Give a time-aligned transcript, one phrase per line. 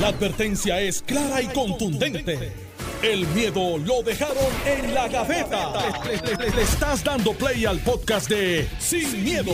[0.00, 2.52] La advertencia es clara y contundente.
[3.02, 4.36] El miedo lo dejaron
[4.66, 5.72] en la gaveta.
[6.06, 9.52] Le, le- le- le estás dando play al podcast de Sin, miedo,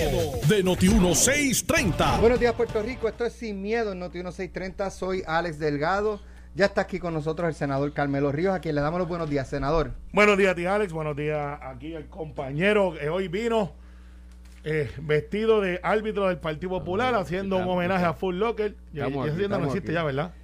[0.48, 2.20] de Noti1630.
[2.20, 3.08] Buenos días, Puerto Rico.
[3.08, 4.90] Esto es Sin Miedo en Noti 1630.
[4.90, 6.20] Soy Alex Delgado.
[6.54, 9.28] Ya está aquí con nosotros el senador Carmelo Ríos, a quien le damos los buenos
[9.30, 9.92] días, senador.
[10.12, 10.92] Buenos días, tía Alex.
[10.92, 13.72] Buenos días aquí el compañero que hoy vino
[14.64, 18.74] eh, vestido de árbitro del Partido Popular haciendo un homenaje a Full Locker.
[18.92, 19.94] Y Estamos esa aquí, tienda no existe aquí.
[19.94, 20.34] ya, ¿verdad?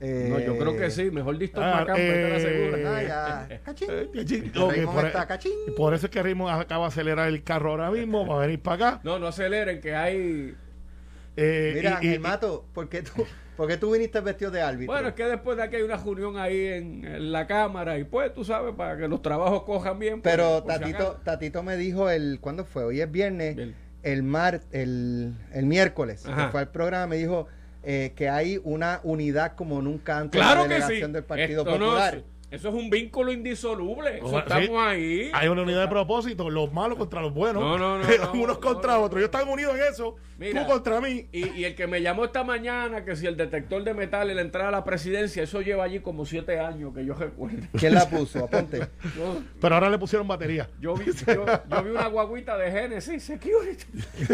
[0.00, 1.10] Eh, No, yo creo que sí.
[1.10, 2.84] Mejor listo ah, para acá, eh.
[2.86, 3.60] Ah, ya.
[3.64, 3.88] Cachín.
[3.90, 4.52] Eh, cachín.
[4.52, 5.52] Por, está cachín.
[5.76, 8.88] por eso es que Raymond acaba de acelerar el carro ahora mismo para venir para
[8.88, 9.00] acá.
[9.04, 10.54] No, no aceleren, que hay...
[11.38, 13.24] Eh, Mira, y- y- Mato, ¿por qué, tú,
[13.56, 14.92] ¿por qué tú viniste vestido de árbitro?
[14.92, 18.04] Bueno, es que después de aquí hay una reunión ahí en, en la Cámara y
[18.04, 20.20] pues, tú sabes, para que los trabajos cojan bien.
[20.22, 21.20] pues, Pero por Tatito.
[21.24, 22.84] Tatito me dijo el, ¿cuándo fue?
[22.84, 23.74] Hoy es viernes, Bien.
[24.02, 27.46] el mar, el, el miércoles, que fue al programa, me dijo
[27.82, 30.86] eh, que hay una unidad como nunca antes Claro en la que sí.
[30.88, 32.22] delegación del Partido Esto no- Popular.
[32.50, 34.18] Eso es un vínculo indisoluble.
[34.18, 34.74] Eso estamos sí.
[34.76, 35.30] ahí.
[35.32, 37.62] hay una unidad de propósito, los malos contra los buenos.
[37.62, 39.12] No, no, no, no, Unos no, contra no, otros.
[39.12, 39.18] no.
[39.18, 40.16] Ellos están unidos en eso.
[40.38, 40.66] Mira.
[40.66, 41.26] tú contra mí.
[41.32, 44.36] Y, y el que me llamó esta mañana, que si el detector de metal en
[44.36, 47.66] la entrada a la presidencia, eso lleva allí como siete años que yo recuerdo.
[47.72, 48.44] ¿Quién la puso?
[48.44, 48.80] Aponte.
[49.16, 50.68] Yo, Pero ahora le pusieron batería.
[50.78, 53.84] yo vi, yo, yo vi una guaguita de Genesis Security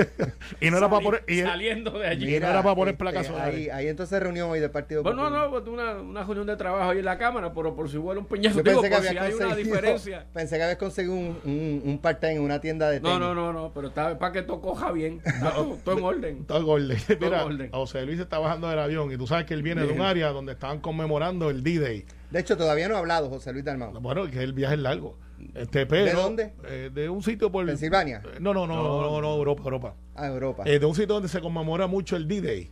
[0.61, 1.25] Y no era para poner.
[1.29, 2.27] Y, saliendo de allí.
[2.27, 3.55] Mira, era para poner placas este, solares.
[3.55, 5.51] ahí, ahí entonces reunión hoy del Partido Bueno, no, Popular.
[5.51, 8.21] no, pues, una, una reunión de trabajo ahí en la Cámara, pero por si huele
[8.21, 10.27] un peñazo, Yo digo, pensé que si había hay una conseguido, diferencia.
[10.33, 13.19] pensé que habías conseguido un, un, un part-time en una tienda de tenis.
[13.19, 15.21] No, no, no, no, pero está para que todo coja bien.
[15.25, 16.45] Está todo, todo en orden.
[16.45, 16.99] Todo orden.
[17.21, 17.71] Mira, orden.
[17.73, 20.29] José Luis está bajando del avión y tú sabes que él viene de un área
[20.29, 22.05] donde estaban conmemorando el D-Day.
[22.31, 23.93] De hecho, todavía no ha hablado José Luis Dalmau.
[24.01, 25.19] Bueno, que el viaje es largo.
[25.55, 26.53] Este, pero, ¿De dónde?
[26.69, 27.67] eh, de un sitio por...
[27.67, 28.23] ¿Pensilvania?
[28.25, 29.95] Eh, No, no, no, no, no, no, Europa, Europa.
[30.15, 30.63] A Europa.
[30.67, 32.71] Eh, de un sitio donde se conmemora mucho el D-Day.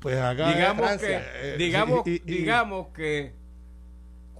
[0.00, 0.52] Pues acá...
[0.52, 3.32] digamos que, Eh, digamos, y- y- digamos que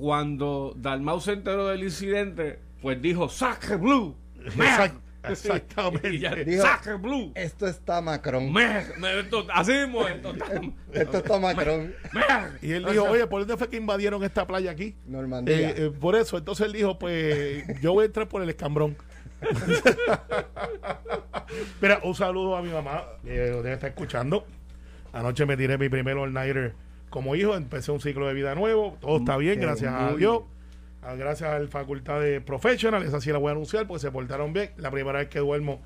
[0.00, 4.16] cuando Dalmau se enteró del incidente, pues dijo, Sacre Blue.
[4.42, 5.02] Exact- man".
[5.28, 6.18] exactamente.
[6.18, 7.32] Ya, Dijo- Sacre Blue.
[7.34, 8.50] Esto está Macron.
[8.50, 8.82] Man.
[8.98, 10.06] Me- esto- Así mismo.
[10.08, 11.94] Esto está Macron.
[12.12, 12.58] Man.
[12.62, 14.96] Y él dijo, oye, ¿por dónde fue que invadieron esta playa aquí?
[15.06, 15.70] Normandía.
[15.70, 18.96] Eh, eh, por eso, entonces él dijo, pues yo voy a entrar por el escambrón.
[21.80, 24.46] Mira, un saludo a mi mamá, que debe estar escuchando.
[25.12, 26.74] Anoche me tiré mi primer all-nighter
[27.10, 30.42] como hijo, empecé un ciclo de vida nuevo, todo está bien, Qué gracias a Dios.
[31.02, 34.52] Ah, Gracias al Facultad de Professional, esa sí la voy a anunciar porque se portaron
[34.52, 34.70] bien.
[34.76, 35.80] La primera vez que duermo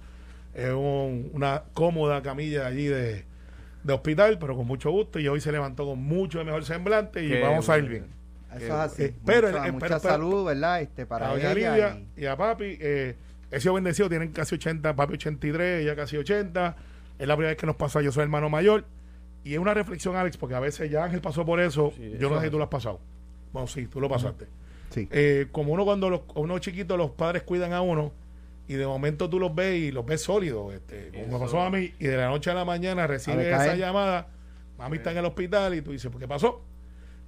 [0.55, 3.25] en un- una cómoda camilla allí de,
[3.85, 5.19] de hospital, pero con mucho gusto.
[5.21, 8.07] Y hoy se levantó con mucho mejor semblante y Qué vamos a ir bien.
[8.57, 9.03] Eso es así.
[9.05, 10.81] eh, pero, mucha eh, mucha pero- pero- salud, ¿verdad?
[10.83, 11.55] Este, para a ella.
[11.55, 12.27] Lidia y- y...
[12.27, 12.77] a papi.
[12.81, 13.15] Eh,
[13.53, 16.75] he sido bendecido, tienen casi 80, papi 83, ella casi 80.
[17.21, 18.85] Es la primera vez que nos pasa, yo soy hermano mayor.
[19.45, 21.93] Y es una reflexión, Alex, porque a veces ya Ángel pasó por eso.
[21.97, 23.01] Sí, yo no sé si tú lo has pasado.
[23.53, 24.47] Bueno, sí, tú lo pasaste.
[24.91, 25.09] Sí.
[25.11, 28.13] Eh, como uno cuando los, uno chiquito, los padres cuidan a uno
[28.67, 30.73] y de momento tú los ves y los ves sólidos.
[30.73, 33.77] Este, como me pasó a mí y de la noche a la mañana recibe esa
[33.77, 34.29] llamada,
[34.79, 36.63] mami está en el hospital y tú dices, ¿por qué pasó?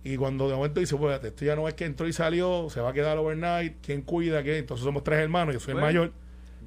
[0.03, 2.81] Y cuando de momento dices, pues esto ya no es que entró y salió, se
[2.81, 4.43] va a quedar overnight, ¿quién cuida?
[4.43, 4.59] ¿Qué?
[4.59, 6.13] Entonces somos tres hermanos, yo soy Bueno, el mayor.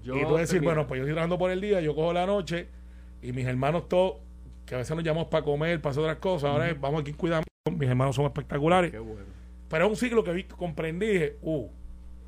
[0.04, 2.26] Yo y tú decir, bueno, pues yo estoy trabajando por el día, yo cojo la
[2.26, 2.68] noche
[3.22, 4.18] y mis hermanos todos,
[4.70, 7.12] que a veces nos llamamos para comer, para hacer otras cosas, ahora es, vamos aquí
[7.14, 7.44] cuidamos,
[7.76, 8.92] mis hermanos son espectaculares.
[8.92, 9.26] Qué bueno.
[9.68, 11.68] Pero es un ciclo que vi, comprendí y dije, uh,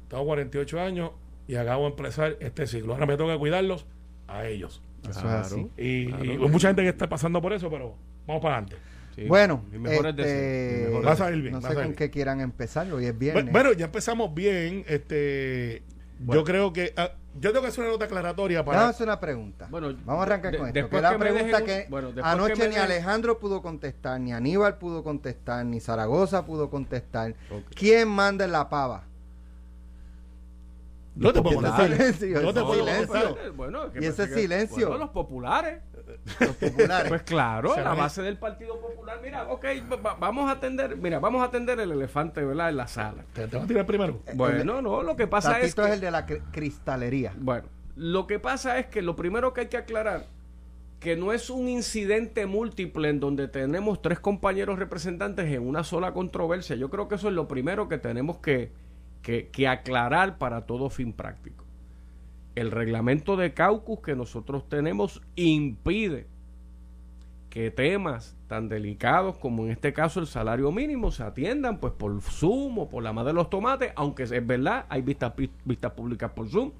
[0.08, 1.12] tengo 48 años
[1.48, 2.94] y acabo de empezar este ciclo.
[2.94, 3.86] Ahora me toca cuidarlos
[4.28, 4.82] a ellos.
[5.04, 5.40] Eso es Claro.
[5.42, 5.68] así.
[5.78, 6.24] Y, Claro.
[6.26, 8.78] y mucha gente que está pasando por eso, pero vamos para adelante.
[9.16, 12.92] Sí, Bueno, este, Vas a ir bien, no sé con qué quieran empezar.
[12.92, 13.52] Hoy es viernes.
[13.52, 14.84] Bueno, ya empezamos bien.
[14.88, 15.84] Este,
[16.28, 16.94] Yo creo que.
[16.98, 18.80] ah, yo tengo que hacer una nota aclaratoria para.
[18.80, 19.68] Vamos a hacer una pregunta.
[19.70, 20.80] Bueno, Vamos a arrancar de- con esto.
[20.82, 24.20] después Que la que pregunta dejen que bueno, anoche que ni dejen- Alejandro pudo contestar,
[24.20, 27.36] ni Aníbal pudo contestar, ni Zaragoza pudo contestar.
[27.74, 29.06] ¿Quién manda en la pava?
[31.16, 31.92] No te puedo contestar.
[31.92, 33.08] silencio, No te puedo silencio.
[33.08, 33.52] contestar.
[33.52, 34.88] Bueno, que Y ese que- silencio.
[34.90, 35.82] bueno, los populares.
[36.40, 37.10] Los populares.
[37.10, 39.20] Pues claro, la base del Partido Popular.
[39.24, 39.66] Mira, ok,
[40.06, 42.70] va- vamos a atender, mira, vamos a atender el elefante, ¿verdad?
[42.70, 43.24] En la sala.
[43.34, 44.22] ¿Te, te vas a tirar primero?
[44.36, 47.34] Bueno, no, lo que pasa es que, es el de la cri- cristalería.
[47.38, 50.26] bueno, lo que pasa es que lo primero que hay que aclarar
[51.00, 56.14] que no es un incidente múltiple en donde tenemos tres compañeros representantes en una sola
[56.14, 56.76] controversia.
[56.76, 58.72] Yo creo que eso es lo primero que tenemos que,
[59.22, 61.66] que, que aclarar para todo fin práctico.
[62.56, 66.28] El reglamento de caucus que nosotros tenemos impide
[67.52, 72.22] que temas tan delicados como en este caso el salario mínimo se atiendan pues por
[72.22, 75.34] Zoom o por la madre de los tomates, aunque es verdad, hay vistas,
[75.66, 76.72] vistas públicas por Zoom,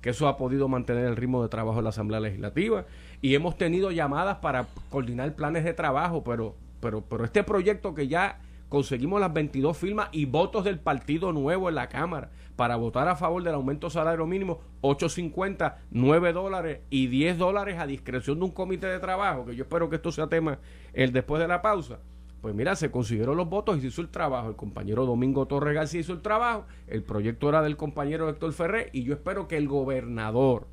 [0.00, 2.84] que eso ha podido mantener el ritmo de trabajo de la Asamblea Legislativa
[3.22, 8.08] y hemos tenido llamadas para coordinar planes de trabajo, pero, pero, pero este proyecto que
[8.08, 13.08] ya conseguimos las 22 firmas y votos del Partido Nuevo en la Cámara para votar
[13.08, 18.46] a favor del aumento salario mínimo 8.50, 9 dólares y 10 dólares a discreción de
[18.46, 20.58] un comité de trabajo, que yo espero que esto sea tema
[20.92, 21.98] el después de la pausa.
[22.40, 24.48] Pues mira, se consiguieron los votos y se hizo el trabajo.
[24.48, 28.90] El compañero Domingo Torres García hizo el trabajo, el proyecto era del compañero Héctor Ferrer
[28.92, 30.66] y yo espero que el gobernador,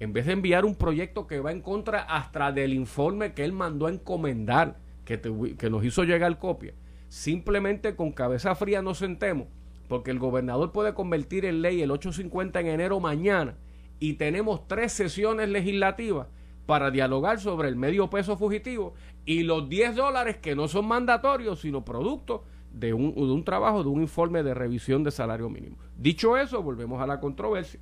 [0.00, 3.52] en vez de enviar un proyecto que va en contra hasta del informe que él
[3.52, 5.20] mandó a encomendar, que,
[5.58, 6.74] que nos hizo llegar copia,
[7.08, 9.48] simplemente con cabeza fría nos sentemos,
[9.88, 13.56] porque el gobernador puede convertir en ley el 850 en enero mañana
[14.00, 16.28] y tenemos tres sesiones legislativas
[16.66, 18.94] para dialogar sobre el medio peso fugitivo
[19.24, 23.82] y los 10 dólares que no son mandatorios, sino producto de un, de un trabajo,
[23.82, 25.78] de un informe de revisión de salario mínimo.
[25.96, 27.80] Dicho eso, volvemos a la controversia.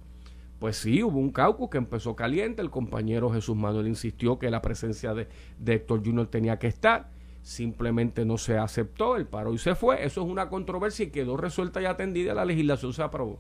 [0.59, 4.63] Pues sí, hubo un caucus que empezó caliente, el compañero Jesús Manuel insistió que la
[4.63, 5.29] presencia de,
[5.59, 7.11] de Héctor Junior tenía que estar,
[7.47, 11.37] simplemente no se aceptó, el paro y se fue, eso es una controversia y quedó
[11.37, 13.39] resuelta y atendida, la legislación se aprobó.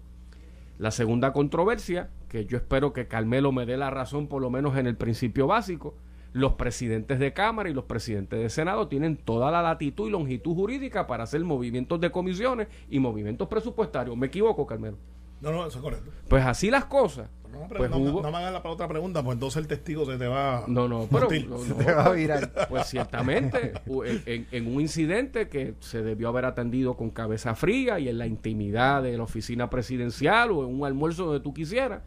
[0.79, 4.76] La segunda controversia, que yo espero que Carmelo me dé la razón por lo menos
[4.76, 5.97] en el principio básico,
[6.32, 10.55] los presidentes de Cámara y los presidentes de Senado tienen toda la latitud y longitud
[10.55, 14.17] jurídica para hacer movimientos de comisiones y movimientos presupuestarios.
[14.17, 14.99] ¿Me equivoco, Carmelo?
[15.41, 16.11] No, no, eso es correcto.
[16.29, 17.29] Pues así las cosas.
[17.53, 20.19] No, pues no, hubo- no me hagas la otra pregunta, pues entonces el testigo se
[20.19, 20.65] te va.
[20.69, 22.53] No, no, pero no, Se te va a virar.
[22.69, 27.99] Pues ciertamente, en, en- en un incidente que se debió haber atendido con cabeza fría
[27.99, 32.03] y en la intimidad de la oficina presidencial o en un almuerzo donde tú quisieras,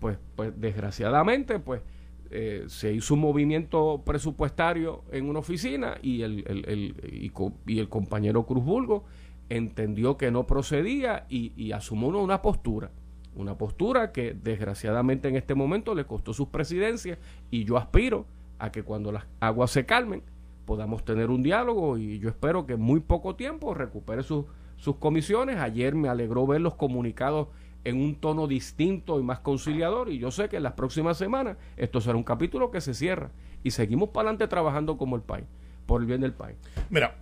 [0.00, 1.82] pues, pues desgraciadamente, pues
[2.30, 7.52] eh, se hizo un movimiento presupuestario en una oficina y el, el- el- y, co-
[7.66, 9.04] y el compañero Cruz Bulgo
[9.48, 12.90] entendió que no procedía y, y asumió una- postura.
[13.36, 17.18] Una postura que desgraciadamente en este momento le costó sus presidencias
[17.50, 18.26] y yo aspiro
[18.60, 20.22] a que cuando las aguas se calmen
[20.64, 24.46] podamos tener un diálogo y yo espero que en muy poco tiempo recupere sus,
[24.76, 25.56] sus comisiones.
[25.58, 27.48] Ayer me alegró ver los comunicados
[27.82, 31.56] en un tono distinto y más conciliador y yo sé que en las próximas semanas
[31.76, 33.30] esto será un capítulo que se cierra
[33.64, 35.44] y seguimos para adelante trabajando como el país,
[35.86, 36.56] por el bien del país.
[36.88, 37.16] Mira,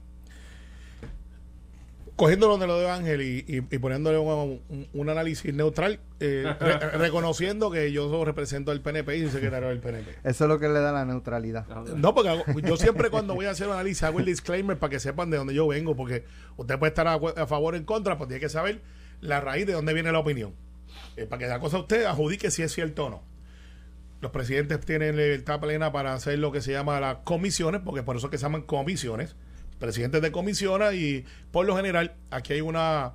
[2.22, 6.44] cogiéndolo de lo de Ángel y, y- y poniéndole un, un- un análisis neutral, eh,
[6.60, 10.10] re- reconociendo que yo represento al PNP y soy secretario del PNP.
[10.22, 11.66] Eso es lo que le da la neutralidad.
[11.96, 14.90] No, porque hago- yo siempre cuando voy a hacer un análisis hago el disclaimer para
[14.90, 16.24] que sepan de dónde yo vengo, porque
[16.56, 18.82] usted puede estar a, a favor o en contra, pues tiene que saber
[19.20, 20.54] la raíz de dónde viene la opinión.
[21.16, 23.22] Eh, para que la cosa usted adjudique si es cierto o no.
[24.20, 28.16] Los presidentes tienen libertad plena para hacer lo que se llama las comisiones, porque por
[28.16, 29.34] eso es que se llaman comisiones.
[29.82, 33.14] Presidentes de comisiones y por lo general aquí hay una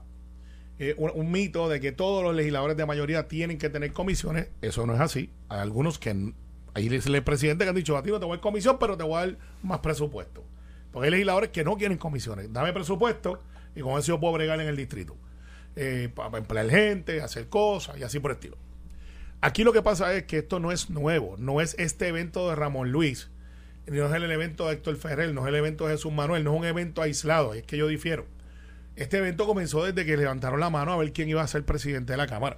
[0.80, 4.50] eh, un, mito de que todos los legisladores de mayoría tienen que tener comisiones.
[4.62, 5.30] Eso no es así.
[5.48, 6.34] Hay algunos que
[6.74, 9.04] hay les- presidentes que han dicho a ti no te voy a comisión, pero te
[9.06, 10.44] voy a dar más presupuesto.
[10.92, 12.52] Porque hay legisladores que no quieren comisiones.
[12.52, 13.42] Dame presupuesto
[13.74, 15.16] y con eso yo puedo bregar en el distrito.
[15.78, 18.58] Eh, para emplear gente, hacer cosas y así por el estilo.
[19.40, 22.56] Aquí lo que pasa es que esto no es nuevo, no es este evento de
[22.58, 23.30] Ramón Luis,
[23.88, 26.54] no es el evento de Héctor Ferrer, no es el evento de Jesús Manuel, no
[26.54, 28.26] es un evento aislado, es que yo difiero.
[28.96, 32.14] Este evento comenzó desde que levantaron la mano a ver quién iba a ser presidente
[32.14, 32.58] de la Cámara,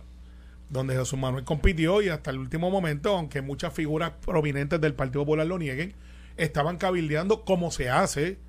[0.69, 5.23] donde Jesús Manuel compitió y hasta el último momento, aunque muchas figuras prominentes del Partido
[5.23, 5.93] Popular lo nieguen,
[6.37, 8.39] estaban cabildeando como se hace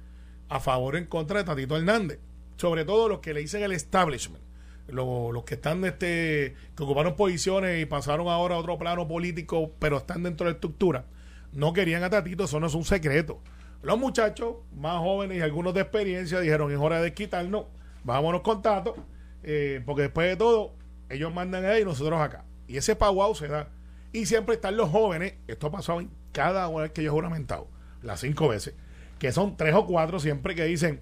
[0.48, 2.18] a favor o en contra de Tatito Hernández.
[2.56, 4.44] Sobre todo los que le dicen el establishment.
[4.86, 9.72] Los, los que están este que ocuparon posiciones y pasaron ahora a otro plano político,
[9.78, 11.04] pero están dentro de la estructura,
[11.52, 13.40] no querían a Tatito, eso no es un secreto.
[13.82, 17.64] Los muchachos más jóvenes y algunos de experiencia dijeron es hora de quitarnos,
[18.04, 18.96] vámonos con Tato,
[19.42, 20.74] eh, porque después de todo,
[21.08, 22.44] ellos mandan ahí y nosotros acá.
[22.68, 23.68] Y ese pauau se da.
[24.12, 27.68] Y siempre están los jóvenes, esto ha pasado en cada vez que yo he juramentado,
[28.02, 28.74] las cinco veces,
[29.18, 31.00] que son tres o cuatro siempre que dicen,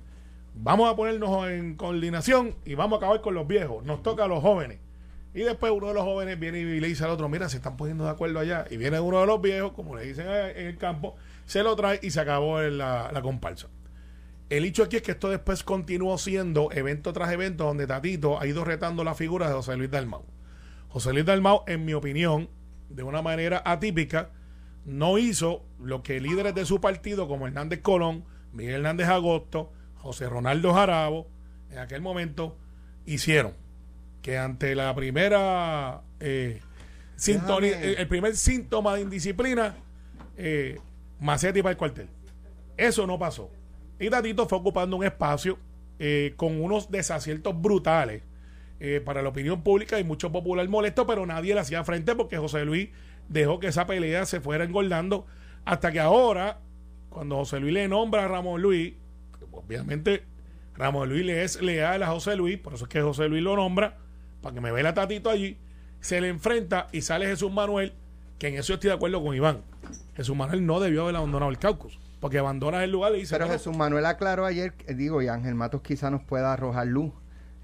[0.54, 4.28] vamos a ponernos en coordinación y vamos a acabar con los viejos, nos toca a
[4.28, 4.78] los jóvenes.
[5.34, 7.76] Y después uno de los jóvenes viene y le dice al otro, mira, se están
[7.76, 8.64] poniendo de acuerdo allá.
[8.70, 12.00] Y viene uno de los viejos, como le dicen en el campo, se lo trae
[12.02, 13.68] y se acabó la, la comparsa.
[14.48, 18.46] El hecho aquí es que esto después continuó siendo evento tras evento donde Tatito ha
[18.46, 20.24] ido retando la figura de José Luis Dalmau.
[20.88, 22.48] José Luis Dalmau, en mi opinión,
[22.88, 24.30] de una manera atípica,
[24.86, 30.28] no hizo lo que líderes de su partido como Hernández Colón, Miguel Hernández Agosto, José
[30.30, 31.28] Ronaldo Jarabo,
[31.70, 32.56] en aquel momento
[33.04, 33.52] hicieron.
[34.22, 36.60] Que ante la primera eh,
[37.16, 39.76] sintonía, Déjame- el, el primer síntoma de indisciplina,
[40.36, 40.78] eh,
[41.20, 42.08] Macetti para el cuartel.
[42.76, 43.50] Eso no pasó.
[43.98, 45.58] Y Tatito fue ocupando un espacio
[45.98, 48.22] eh, con unos desaciertos brutales
[48.80, 52.36] eh, para la opinión pública y mucho popular molesto, pero nadie le hacía frente porque
[52.38, 52.90] José Luis
[53.28, 55.26] dejó que esa pelea se fuera engordando
[55.64, 56.60] hasta que ahora,
[57.10, 58.94] cuando José Luis le nombra a Ramón Luis
[59.50, 60.22] obviamente
[60.76, 63.56] Ramón Luis le es leal a José Luis, por eso es que José Luis lo
[63.56, 63.96] nombra,
[64.42, 65.56] para que me vea Tatito allí,
[66.00, 67.92] se le enfrenta y sale Jesús Manuel,
[68.38, 69.62] que en eso estoy de acuerdo con Iván.
[70.14, 73.34] Jesús Manuel no debió haber abandonado el Caucus, porque abandona el lugar y dice...
[73.34, 76.86] Pero "No, Jesús Manuel aclaró ayer, eh, digo, y Ángel Matos quizá nos pueda arrojar
[76.86, 77.12] luz.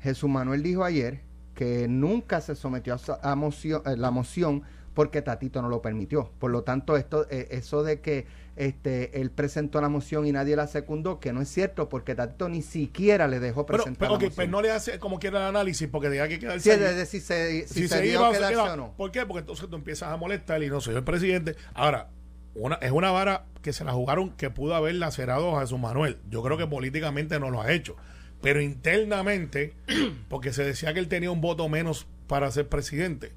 [0.01, 1.21] Jesús Manuel dijo ayer
[1.55, 4.63] que nunca se sometió a, esa- a moción, eh, la moción
[4.95, 6.31] porque Tatito no lo permitió.
[6.39, 10.57] Por lo tanto, esto, eh, eso de que este, él presentó la moción y nadie
[10.57, 14.11] la secundó, que no es cierto, porque Tatito ni siquiera le dejó Pero, presentar pero,
[14.13, 14.37] la ok, moción.
[14.37, 17.21] pues no le hace como quiera el análisis porque tenía que quedarse Sí, es decir,
[17.21, 18.93] si, si se, se, iba se quedarse o no.
[18.97, 19.27] ¿Por qué?
[19.27, 21.57] Porque entonces tú empiezas a molestar y no soy el presidente.
[21.75, 22.11] Ahora,
[22.55, 26.19] una, es una vara que se la jugaron que pudo haber lacerado a Jesús Manuel.
[26.31, 27.97] Yo creo que políticamente no lo ha hecho.
[28.41, 29.75] Pero internamente,
[30.29, 33.33] porque se decía que él tenía un voto menos para ser presidente.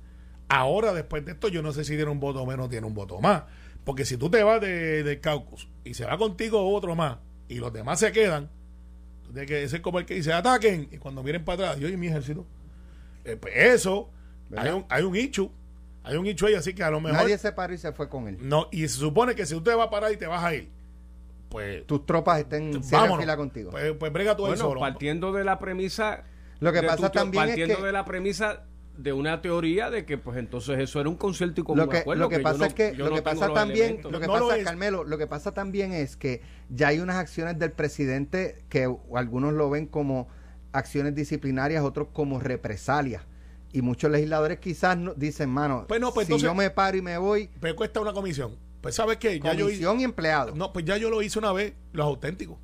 [0.50, 2.94] Ahora, después de esto, yo no sé si tiene un voto menos o tiene un
[2.94, 3.44] voto más.
[3.88, 7.56] Porque si tú te vas de, del caucus y se va contigo otro más y
[7.56, 8.50] los demás se quedan,
[9.24, 11.88] tú tienes que ser como el que dice ataquen y cuando miren para atrás, yo
[11.88, 12.46] y mi ejército.
[13.24, 14.10] Eh, pues eso,
[14.50, 14.66] ¿Verdad?
[14.66, 15.50] hay un, hay un ichu,
[16.04, 17.18] hay un ichu ahí, así que a lo mejor.
[17.22, 18.38] Nadie se paró y se fue con él.
[18.42, 20.54] No, y se supone que si tú te vas a parar y te vas a
[20.54, 20.70] ir,
[21.48, 21.88] pues.
[21.88, 23.72] Tus tropas estén en fila contigo.
[23.72, 24.82] Pues, pues brega tú ahí Bueno, solo.
[24.82, 26.26] partiendo de la premisa.
[26.60, 28.66] Lo que pasa tu también es Partiendo que- de la premisa
[28.98, 32.04] de una teoría de que, pues entonces eso era un concierto y como lo que,
[32.16, 34.64] lo que pasa es que lo que pasa también lo que No pasa.
[34.64, 39.54] Carmelo lo que pasa también es que ya hay unas acciones del presidente que algunos
[39.54, 40.28] lo ven como
[40.72, 43.24] acciones disciplinarias otros como represalias
[43.72, 46.98] y muchos legisladores quizás no- dicen mano Pues no, pues si entonces- yo me paro
[46.98, 48.56] y me voy Pues cuesta una comisión.
[48.82, 49.84] Pues sabes qué, ya yo hice.
[49.84, 52.58] comisión y empleado No, pues ya yo lo hice una vez, los auténticos.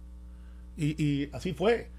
[0.78, 1.92] Y, y así fue.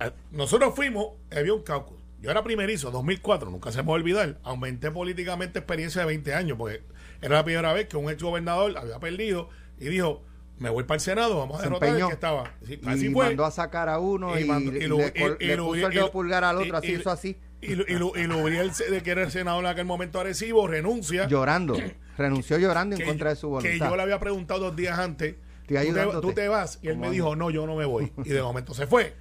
[0.00, 2.01] Eh, Nosotros fuimos, había un caucus.
[2.22, 4.38] Yo era primerizo, 2004, nunca se me va a olvidar.
[4.44, 6.82] Aumenté políticamente experiencia de 20 años, porque
[7.20, 9.48] era la primera vez que un ex gobernador había perdido
[9.78, 10.22] y dijo:
[10.58, 12.54] Me voy para el Senado, vamos a derrotar al que estaba.
[12.64, 13.26] Sí, y así fue.
[13.26, 15.64] mandó a sacar a uno y, mandó- le, lo- le col- y- y le lo-
[15.66, 17.84] puso y- el dedo y- pulgar al otro y- así y- hizo así Y, lo-
[17.88, 21.26] y, lo- y Lubriel, de que era el senador en aquel momento agresivo, renuncia.
[21.26, 21.74] llorando
[22.18, 24.96] renunció llorando en que- contra de su Que voluntad yo le había preguntado dos días
[24.98, 25.34] antes.
[25.66, 26.78] Tú te, tú te vas.
[26.82, 28.12] Y él ¿Cómo me dijo, no, yo no me voy.
[28.24, 29.14] Y de momento se fue.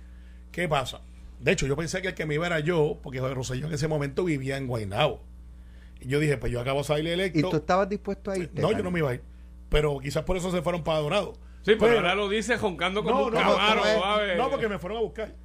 [0.52, 1.02] ¿Qué pasa?
[1.42, 3.74] De hecho, yo pensé que el que me iba era yo, porque José Rosselló en
[3.74, 5.22] ese momento vivía en Guaynabo.
[6.00, 7.40] Y yo dije, pues yo acabo de salir electo.
[7.40, 9.24] y tú estabas dispuesto a irte no, yo no me iba a ir.
[9.70, 11.34] Pero quizás por eso se fueron para Dorado.
[11.64, 13.82] Sí, pero ahora lo dice joncando como no, un no, camaro.
[13.84, 15.36] no, no, porque me fueron a buscar.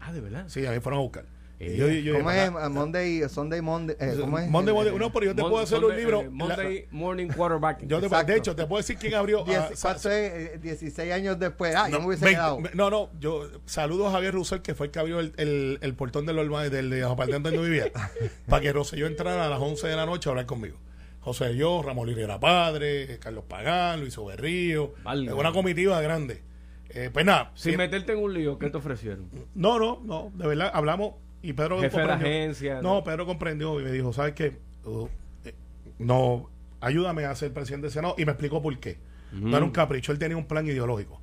[0.00, 0.44] Ah, de verdad.
[0.48, 1.26] Sí, a mí fueron a buscar.
[1.60, 3.96] Eh, yo- yo dije, ¿Cómo "Para- es Monday, Sunday, Monday?
[4.00, 4.48] eh, ¿Cómo es?
[4.50, 6.20] Monday, Monday- no, pero yo te Mon- puedo hacer Sunday- un libro.
[6.22, 7.86] eh, Monday Morning Quarterback.
[7.86, 9.44] Yo te- de hecho, te puedo decir quién abrió.
[9.44, 10.32] Diez- ah, sa- ¿Cuánto es?
[10.32, 11.74] Eh, 16 años después.
[11.76, 12.58] Ah, yo me hubiese 20 quedado.
[12.74, 15.94] No, no, yo saludo a Javier Russell, que fue el que abrió el, el, el
[15.94, 17.86] portón del, Olma- del de apartamento donde vivía,
[18.48, 20.76] para que Rosselló entrara a las 11 de la noche a hablar conmigo.
[21.20, 25.32] José yo, Ramón Liriera Padre, Carlos Pagán, Luis Oberrío, Vale.
[25.32, 26.42] una comitiva grande.
[26.90, 29.28] Eh, pues nada, Sin meterte en un lío, ¿qué te ofrecieron?
[29.54, 31.14] no, no, no, de verdad, hablamos
[31.48, 32.16] y Pedro Jefe de la comprendió.
[32.16, 33.04] agencia, No, ¿no?
[33.04, 34.58] Pedro comprendió y me dijo, ¿sabes qué?
[34.84, 35.08] Uh,
[35.44, 35.54] eh,
[35.98, 38.98] no, ayúdame a ser presidente del Senado y me explicó por qué.
[39.30, 41.20] No era un capricho, él tenía un plan ideológico.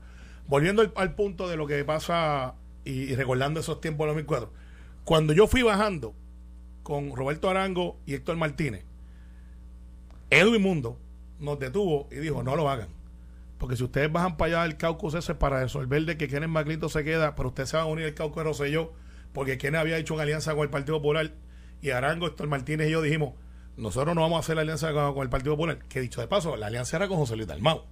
[0.47, 4.51] Volviendo al, al punto de lo que pasa y, y recordando esos tiempos de 2004,
[5.05, 6.13] cuando yo fui bajando
[6.83, 8.83] con Roberto Arango y Héctor Martínez,
[10.29, 10.97] Edwin Mundo
[11.39, 12.89] nos detuvo y dijo, no lo hagan.
[13.57, 16.89] Porque si ustedes bajan para allá el caucus ese para resolver de que Kenneth Maglito
[16.89, 18.91] se queda, pero ustedes se van a unir al caucus de Rosselló,
[19.33, 21.31] porque Kenneth había hecho una alianza con el Partido Popular
[21.81, 23.33] y Arango, Héctor Martínez y yo dijimos,
[23.77, 25.79] nosotros no vamos a hacer la alianza con, con el Partido Popular.
[25.89, 27.83] Que dicho de paso, la alianza era con José Luis Dalmau.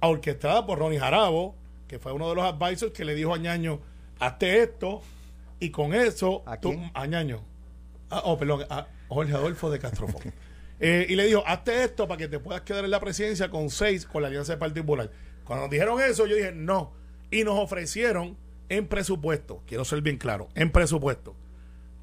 [0.00, 1.56] Orquestada por Ronnie Jarabo,
[1.88, 3.80] que fue uno de los advisors que le dijo a Ñaño,
[4.20, 5.02] hazte esto,
[5.58, 7.42] y con eso, ¿A tú- a Ñaño.
[8.10, 10.22] Ah, oh, perdón, a Jorge Adolfo de Castrofón.
[10.80, 13.68] Eh, y le dijo, hazte esto para que te puedas quedar en la presidencia con
[13.68, 15.10] seis con la alianza del Partido Popular.
[15.42, 16.92] Cuando nos dijeron eso, yo dije, no.
[17.32, 18.36] Y nos ofrecieron
[18.68, 21.34] en presupuesto, quiero ser bien claro, en presupuesto,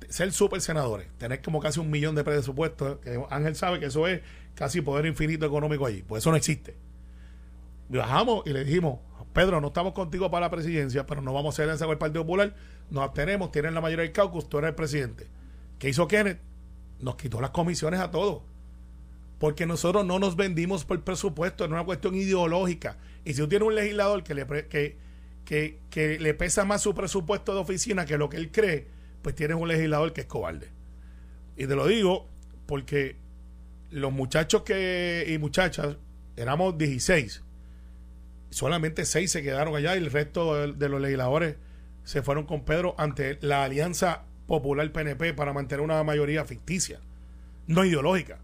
[0.10, 4.08] ser super senadores, tener como casi un millón de presupuestos, que Ángel sabe que eso
[4.08, 4.22] es
[4.56, 6.76] casi poder infinito económico allí, pues eso no existe.
[7.90, 9.00] Bajamos y le dijimos,
[9.34, 11.98] Pedro, no estamos contigo para la presidencia, pero no vamos a hacer alianza con el
[11.98, 12.56] Partido Popular,
[12.90, 15.28] nos abstenemos, tienen la mayoría del caucus, tú eres el presidente.
[15.78, 16.40] ¿Qué hizo Kenneth?
[17.00, 18.44] Nos quitó las comisiones a todos.
[19.40, 22.98] Porque nosotros no nos vendimos por presupuesto, es una cuestión ideológica.
[23.26, 24.98] Y si tú tienes un legislador que le, que,
[25.46, 28.88] que, le pesa más su presupuesto de oficina que lo que él cree,
[29.22, 30.70] pues tienes un legislador que es cobarde.
[31.56, 32.28] Y te lo digo
[32.66, 33.16] porque
[33.92, 35.98] los muchachos que y muchachas
[36.36, 37.44] éramos 16.
[38.50, 41.56] Solamente 6 se quedaron allá y el resto de, los legisladores
[42.04, 47.00] se fueron con Pedro ante la Alianza Popular PNP para mantener una mayoría ficticia,
[47.68, 48.40] no ideológica.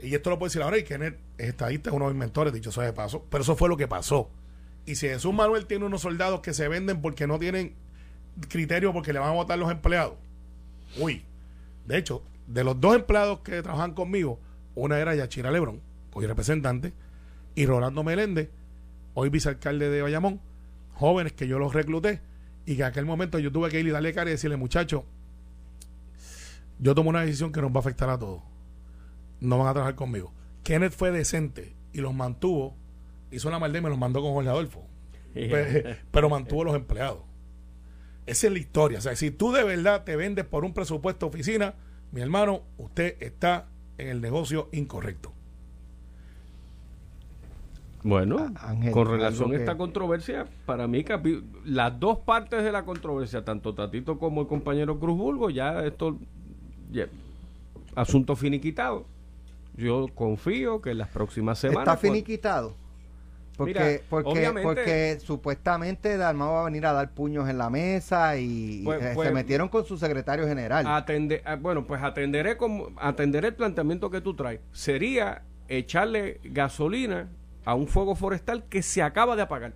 [0.00, 2.52] Y esto lo puedo decir ahora, y Kenneth es estadista, es uno de mis mentores,
[2.52, 4.30] dicho sea de paso, pero eso fue lo que pasó.
[4.86, 7.74] Y si Jesús Manuel tiene unos soldados que se venden porque no tienen
[8.48, 10.14] criterio porque le van a votar los empleados.
[10.98, 11.22] Uy,
[11.86, 14.38] de hecho, de los dos empleados que trabajan conmigo,
[14.74, 15.80] una era Yachira Lebrón,
[16.12, 16.92] hoy representante,
[17.54, 18.50] y Rolando Meléndez,
[19.14, 20.40] hoy vicealcalde de Bayamón,
[20.94, 22.20] jóvenes que yo los recluté
[22.66, 25.02] y que en aquel momento yo tuve que ir y darle cara y decirle, muchachos,
[26.78, 28.42] yo tomo una decisión que nos va a afectar a todos.
[29.40, 30.32] No van a trabajar conmigo.
[30.62, 32.76] Kenneth fue decente y los mantuvo,
[33.32, 34.86] hizo una maldad y me los mandó con Jorge Adolfo.
[35.34, 37.18] Pe- Pero mantuvo los empleados.
[38.26, 38.98] Esa es la historia.
[38.98, 41.74] O sea, si tú de verdad te vendes por un presupuesto de oficina,
[42.12, 43.66] mi hermano, usted está
[43.98, 45.32] en el negocio incorrecto.
[48.04, 51.04] Bueno, Ángel, con relación a esta que- controversia, para mí
[51.64, 56.18] las dos partes de la controversia, tanto Tatito como el compañero Cruz Bulgo, ya esto
[56.90, 57.06] ya,
[57.94, 59.06] asunto finiquitado.
[59.76, 62.74] Yo confío que en las próximas semanas Está pues, finiquitado.
[63.56, 68.36] Porque, Mira, porque, porque supuestamente Dalmau va a venir a dar puños en la mesa
[68.38, 70.86] y Pues- eh, pues- se metieron con su secretario general.
[70.86, 74.60] atende- ah, bueno, pues atenderé como atenderé el planteamiento que tú traes.
[74.72, 77.28] Sería echarle gasolina
[77.64, 79.74] a un fuego forestal que se acaba de apagar.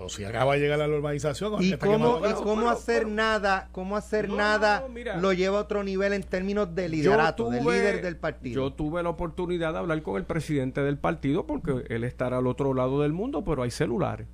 [0.00, 3.16] O si acaba de llegar a la urbanización, ¿Y cómo, y cómo Bueno, hacer bueno.
[3.16, 5.16] nada, cómo hacer No, nada no, mira.
[5.18, 8.54] lo lleva a otro nivel en términos de liderato, de tuve- líder del partido?
[8.54, 12.46] Yo tuve la oportunidad de hablar con el presidente del partido porque él estará al
[12.46, 14.26] otro lado del mundo, pero hay celulares.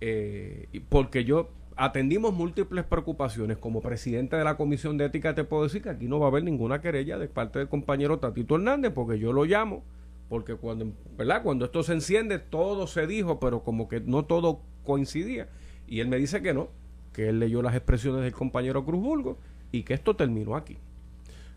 [0.00, 3.58] Eh, y porque yo atendimos múltiples preocupaciones.
[3.58, 6.28] Como presidente de la Comisión de Ética te puedo decir que aquí no va a
[6.30, 9.82] haber ninguna querella de parte del compañero Tatito Hernández porque yo lo llamo
[10.28, 11.42] porque cuando, ¿verdad?
[11.42, 15.48] Cuando esto se enciende todo se dijo, pero como que no todo coincidía.
[15.86, 16.68] Y él me dice que no,
[17.12, 19.38] que él leyó las expresiones del compañero Cruz Bulgo
[19.72, 20.76] y que esto terminó aquí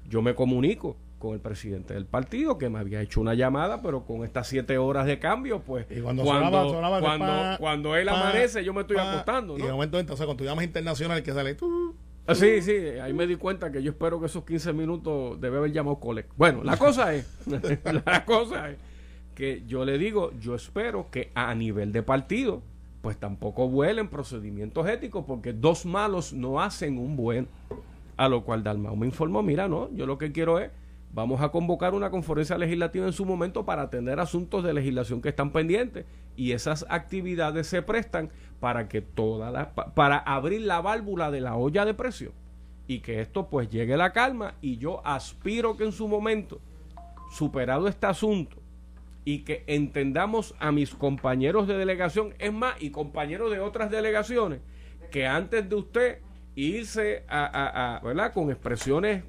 [0.10, 4.06] yo me comunico con el presidente del partido que me había hecho una llamada, pero
[4.06, 7.58] con estas siete horas de cambio, pues Y cuando, cuando, sonaba, sonaba ese cuando, pa,
[7.58, 9.58] cuando él pa, amanece, yo me estoy pa, acostando.
[9.58, 11.96] Y de momento entonces cuando tú llamas internacional que sale tú.
[12.28, 15.58] Ah, Sí, sí, ahí me di cuenta que yo espero que esos 15 minutos debe
[15.58, 16.28] haber llamado Colec.
[16.36, 17.28] Bueno, la cosa es,
[18.06, 18.78] la cosa es
[19.36, 22.62] que yo le digo, yo espero que a nivel de partido,
[23.04, 27.50] pues tampoco vuelen procedimientos éticos, porque dos malos no hacen un buen.
[28.16, 30.72] A lo cual Dalmau me informó, mira, no, yo lo que quiero es,
[31.12, 35.30] vamos a convocar una conferencia legislativa en su momento para atender asuntos de legislación que
[35.30, 36.06] están pendientes
[36.38, 38.30] y esas actividades se prestan
[38.62, 42.32] para que toda la, pa- para abrir la válvula de la olla de presión
[42.88, 46.62] y que esto pues llegue a la calma y yo aspiro que en su momento
[47.32, 48.56] superado este asunto
[49.26, 54.60] y que entendamos a mis compañeros de delegación, es más, y compañeros de otras delegaciones,
[55.12, 56.18] que antes de usted
[56.56, 58.34] irse a, a- a, ¿verdad?
[58.34, 59.24] con expresiones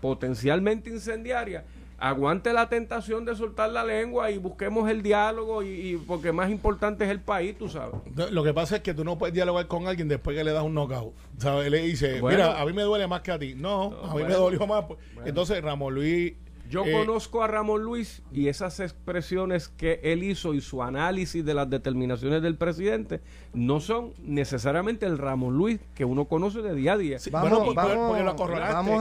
[0.00, 1.64] potencialmente incendiarias,
[1.98, 6.50] aguante la tentación de soltar la lengua y busquemos el diálogo y, y porque más
[6.50, 7.94] importante es el país, tú sabes.
[8.30, 10.62] Lo que pasa es que tú no puedes dialogar con alguien después que le das
[10.62, 11.14] un knockout.
[11.38, 11.70] ¿Sabes?
[11.70, 12.36] Le dice, Bueno.
[12.38, 13.54] mira, a mí me duele más que a ti.
[13.56, 14.84] No, a mí me dolió más.
[14.84, 14.98] pues.
[15.24, 16.34] Entonces Ramón Luis.
[16.68, 21.44] Yo eh, conozco a Ramón Luis y esas expresiones que él hizo y su análisis
[21.44, 23.20] de las determinaciones del presidente
[23.54, 27.18] no son necesariamente el Ramón Luis que uno conoce de día a día.
[27.18, 28.36] sí, Vamos- bueno, vamos- lo a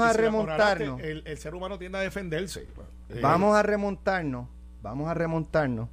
[0.10, 1.02] y si lo remontarnos.
[1.02, 2.68] El, el ser humano tiende a defenderse.
[3.10, 4.48] Eh, Vamos a remontarnos,
[4.82, 5.90] vamos a remontarnos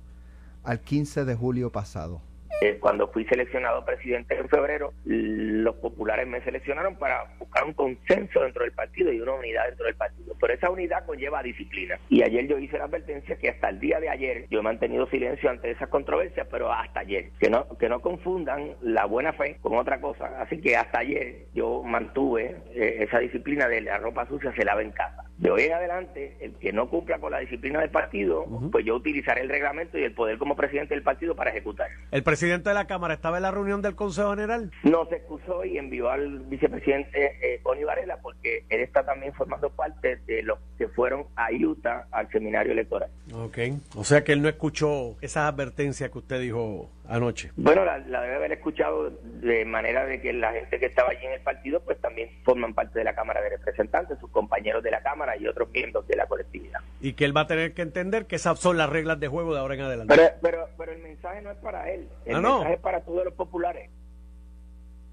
[0.64, 2.20] al 15 de julio pasado.
[2.64, 8.40] Eh, cuando fui seleccionado presidente en febrero, los populares me seleccionaron para buscar un consenso
[8.40, 10.36] dentro del partido y una unidad dentro del partido.
[10.40, 11.98] Pero esa unidad conlleva disciplina.
[12.08, 15.08] Y ayer yo hice la advertencia que hasta el día de ayer yo he mantenido
[15.08, 17.30] silencio ante esas controversias, pero hasta ayer.
[17.40, 20.40] Que no, que no confundan la buena fe con otra cosa.
[20.40, 24.82] Así que hasta ayer yo mantuve eh, esa disciplina de la ropa sucia se lava
[24.82, 25.24] en casa.
[25.42, 28.94] De hoy en adelante, el que no cumpla con la disciplina del partido, pues yo
[28.94, 31.88] utilizaré el reglamento y el poder como presidente del partido para ejecutar.
[32.12, 34.70] ¿El presidente de la Cámara estaba en la reunión del Consejo General?
[34.84, 40.20] No se excusó y envió al vicepresidente eh, Varela porque él está también formando parte
[40.28, 43.10] de los que fueron a Utah al seminario electoral.
[43.34, 43.58] Ok.
[43.96, 47.50] O sea que él no escuchó esas advertencias que usted dijo anoche.
[47.56, 51.24] Bueno, la, la debe haber escuchado de manera de que la gente que estaba allí
[51.26, 54.90] en el partido pues también forman parte de la Cámara de Representantes, sus compañeros de
[54.90, 56.80] la Cámara y otros miembros de la colectividad.
[57.00, 59.52] Y que él va a tener que entender que esas son las reglas de juego
[59.52, 60.14] de ahora en adelante.
[60.16, 62.54] Pero, pero, pero el mensaje no es para él, el Ah, no.
[62.56, 63.90] mensaje es para todos los populares.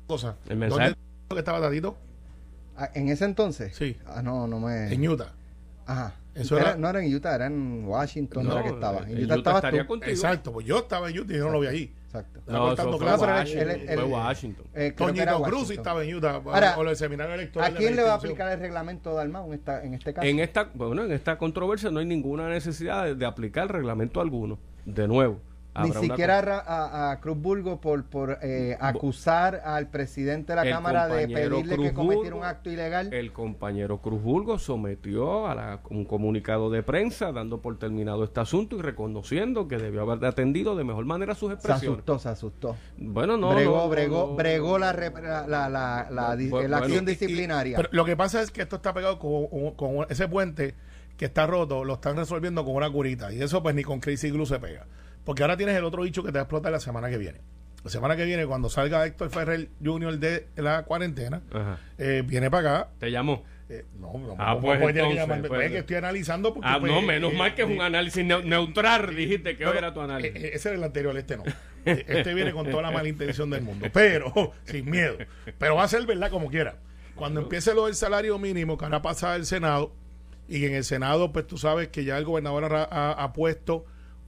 [0.08, 0.38] cosa.
[0.50, 0.96] El mensaje- ¿Dónde
[1.34, 1.98] que estaba Tatito?
[2.78, 3.76] Ah, ¿En ese entonces?
[3.76, 3.98] Sí.
[4.08, 4.92] Ah, no, no me...
[4.94, 5.34] En Utah.
[5.90, 6.14] Ajá.
[6.36, 9.00] Eso Era- era- no era en Utah, era en Washington, No, era que estaba.
[9.00, 9.88] En en Utah, Utah estabas estaría tú.
[9.88, 10.12] contigo.
[10.12, 11.94] Exacto, pues yo estaba en Utah y yo no lo vi allí.
[12.06, 12.40] Exacto.
[12.40, 13.28] Estaba No, cortando eso fue.
[13.28, 13.70] Washington.
[13.70, 14.66] Él- él- fue Washington.
[14.74, 17.74] Eh, Toñito Cruz estaba en Utah Ahora, o el seminario electoral.
[17.74, 20.28] ¿A quién le va a aplicar el reglamento de Almao en, esta, en este caso?
[20.28, 24.58] En esta, bueno, en esta controversia no hay ninguna necesidad de, de aplicar reglamento alguno.
[24.86, 25.40] De nuevo,
[25.84, 30.56] Ni una siquiera ra- a, a Cruz Burgo por, por eh, acusar al presidente de
[30.58, 33.14] la El Cámara de pedirle que cometiera Burgo, un acto ilegal.
[33.14, 38.40] El compañero Cruz Burgos sometió a la- un comunicado de prensa dando por terminado este
[38.40, 42.00] asunto y reconociendo que debió haber atendido de mejor manera sus se expresiones.
[42.00, 42.76] asustó, se asustó.
[42.98, 43.50] Bueno, no.
[43.54, 44.36] bregó, no, bregó, no.
[44.36, 47.78] bregó la, la, la, la, acción bueno, Y- disciplinaria.
[47.78, 50.76] pero lo que pasa es que esto está pegado con, con- con ese puente
[51.18, 53.34] que está roto, lo están resolviendo con una curita.
[53.34, 54.86] Y eso pues ni con Crazy Glue se pega.
[55.30, 57.38] Porque ahora tienes el otro bicho que te va a explotar la semana que viene.
[57.84, 60.18] La semana que viene, cuando salga Héctor Ferrer Jr.
[60.18, 61.44] de la cuarentena,
[62.00, 62.90] eh, viene para acá.
[62.98, 63.44] Te llamó.
[63.70, 66.68] Eh, no, no, Ah, no, pues entonces, pues, que estoy analizando porque...
[66.68, 69.68] Ah, pues, no, menos eh, mal que es un eh, análisis neu- neutral, dijiste que
[69.68, 70.44] hoy era tu análisis.
[70.46, 71.44] ese era el anterior, este no.
[71.86, 74.34] Este viene con toda la mala intención del mundo, pero
[74.66, 75.18] sin miedo.
[75.60, 76.78] Pero va a ser verdad como quiera.
[77.14, 79.94] Cuando empiece lo del salario mínimo, que ahora pasa el Senado,
[80.48, 83.86] y en el Senado, pues tú sabes que ya el gobernador ha, ha- ha puesto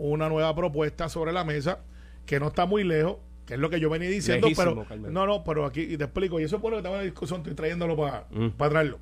[0.09, 1.79] una nueva propuesta sobre la mesa,
[2.25, 5.25] que no está muy lejos, que es lo que yo venía diciendo, Lejísimo, pero no,
[5.27, 7.05] no, pero aquí y te explico, y eso es por lo que estaba en la
[7.05, 8.49] discusión, estoy trayéndolo para Mm.
[8.57, 8.99] traerlo.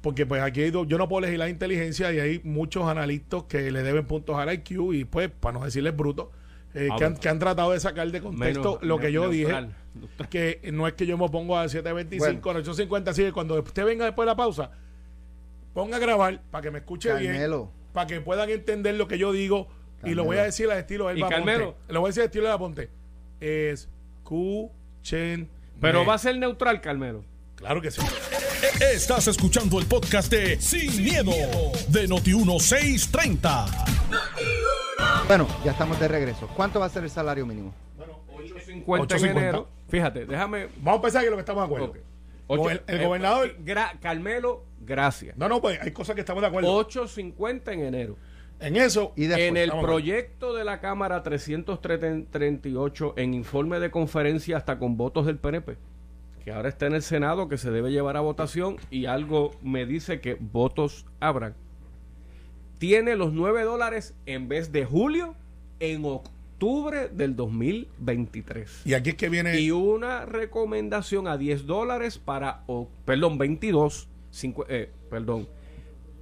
[0.00, 3.70] Porque pues aquí hay yo no puedo elegir la inteligencia y hay muchos analistas que
[3.70, 6.32] le deben puntos al IQ y pues, para no decirles bruto,
[6.74, 7.20] eh, Ah, que, han, bueno.
[7.20, 9.74] que han tratado de sacar de contexto Menos lo que yo neutral.
[10.28, 10.28] dije,
[10.60, 13.84] que no es que yo me pongo a 725, a 850, así que cuando usted
[13.84, 14.70] venga después de la pausa,
[15.74, 17.48] ponga a grabar para que me escuche bien,
[17.92, 19.68] para que puedan entender lo que yo digo
[20.04, 21.74] y lo voy a decir al estilo de Y Carmelo.
[21.74, 21.92] Ponte.
[21.92, 22.90] Lo voy a decir al estilo de Elba Ponte.
[23.40, 25.48] Escuchen.
[25.80, 27.24] Pero va a ser neutral, Carmelo.
[27.56, 28.00] Claro que sí.
[28.94, 31.32] Estás escuchando el podcast de Sin, miedo,
[31.88, 33.86] de Noti1630.
[35.26, 36.48] Bueno, ya estamos de regreso.
[36.56, 37.74] ¿Cuánto va a ser el salario mínimo?
[38.64, 39.30] 50 en 8.50.
[39.30, 39.68] enero.
[39.88, 40.68] Fíjate, déjame.
[40.78, 41.94] Vamos a pensar que lo que estamos de acuerdo.
[42.48, 45.36] El- el gobernador- eh, gra- Carmelo, gracias.
[45.36, 46.74] No, no, pues hay cosas que estamos de acuerdo.
[46.76, 48.16] 8.50 en enero.
[48.62, 54.56] En eso, Y después, en el proyecto de la Cámara 338, en informe de conferencia
[54.56, 55.76] hasta con votos del PNP,
[56.44, 59.84] que ahora está en el Senado, que se debe llevar a votación, y algo me
[59.86, 61.54] dice que votos habrán,
[62.78, 65.34] tiene los 9 dólares en vez de julio,
[65.80, 68.82] en octubre del 2023.
[68.84, 69.58] y aquí es que viene.
[69.60, 75.48] Y una recomendación a 10 dólares para, o- perdón, 22, cincu- eh, perdón,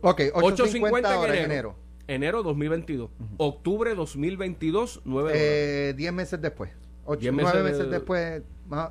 [0.02, 1.68] Ok, 850 850 ahora en en enero.
[1.70, 1.89] enero.
[2.10, 3.08] Enero 2022.
[3.36, 5.42] Octubre 2022, 9 dólares.
[5.42, 6.72] Eh, 10 meses después.
[7.04, 8.42] 8, Diez 9 meses meses, de- después.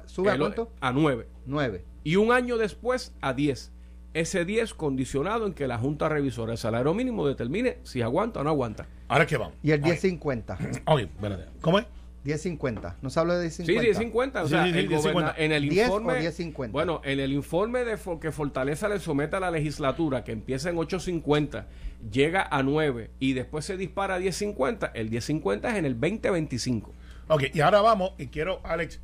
[0.06, 0.72] ¿Sube a cuánto?
[0.80, 1.28] A 9.
[1.46, 1.84] 9.
[2.04, 3.72] Y un año después a 10.
[4.14, 8.44] Ese 10 condicionado en que la Junta Revisora del Salario Mínimo determine si aguanta o
[8.44, 8.88] no aguanta.
[9.10, 9.54] Ahora que vamos.
[9.62, 9.86] Y el Ok.
[9.88, 10.58] 1050.
[10.86, 11.46] Ok, espérate.
[11.62, 11.86] ¿Cómo es?
[12.24, 12.98] 1050.
[13.02, 13.82] ¿No se habla de Sí, 1050?
[14.00, 14.42] 1050.
[14.44, 15.14] O Sí, sea, sí, sí, el 10.50.
[15.14, 16.20] goberna- en el 10 o informe.
[16.22, 16.72] 10.50.
[16.72, 20.78] Bueno, en el informe de que Fortaleza le somete a la legislatura, que empieza en
[20.78, 21.68] 850,
[22.12, 26.94] llega a 9 y después se dispara a 1050, el 1050 es en el 2025.
[27.28, 29.00] Ok, y ahora vamos, y quiero, Alex,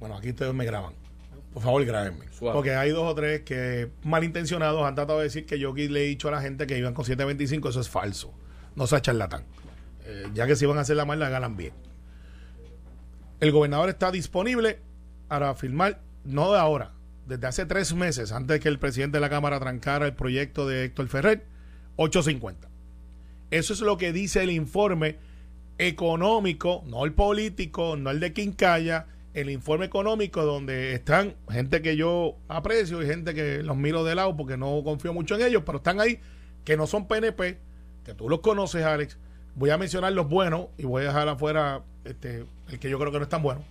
[0.00, 0.94] bueno, aquí ustedes me graban.
[1.52, 2.26] Por favor, grábenme.
[2.30, 2.54] Suave.
[2.54, 6.04] Porque hay dos o tres que malintencionados han tratado de decir que yo aquí le
[6.04, 8.32] he dicho a la gente que iban con 725, eso es falso.
[8.76, 9.44] No sea charlatán.
[10.04, 11.72] Eh, ya que si van a hacer la mal, la ganan bien.
[13.40, 14.80] El gobernador está disponible
[15.28, 16.92] para firmar, no de ahora,
[17.26, 20.66] desde hace tres meses, antes de que el presidente de la Cámara trancara el proyecto
[20.66, 21.46] de Héctor Ferrer,
[21.98, 22.68] 850.
[23.50, 25.16] Eso es lo que dice el informe
[25.78, 31.96] económico, no el político, no el de Quincaya, el informe económico donde están gente que
[31.96, 35.62] yo aprecio y gente que los miro de lado porque no confío mucho en ellos,
[35.64, 36.20] pero están ahí
[36.64, 37.58] que no son PNP,
[38.04, 39.18] que tú los conoces, Alex.
[39.54, 43.10] Voy a mencionar los buenos y voy a dejar afuera este, el que yo creo
[43.10, 43.64] que no es tan bueno.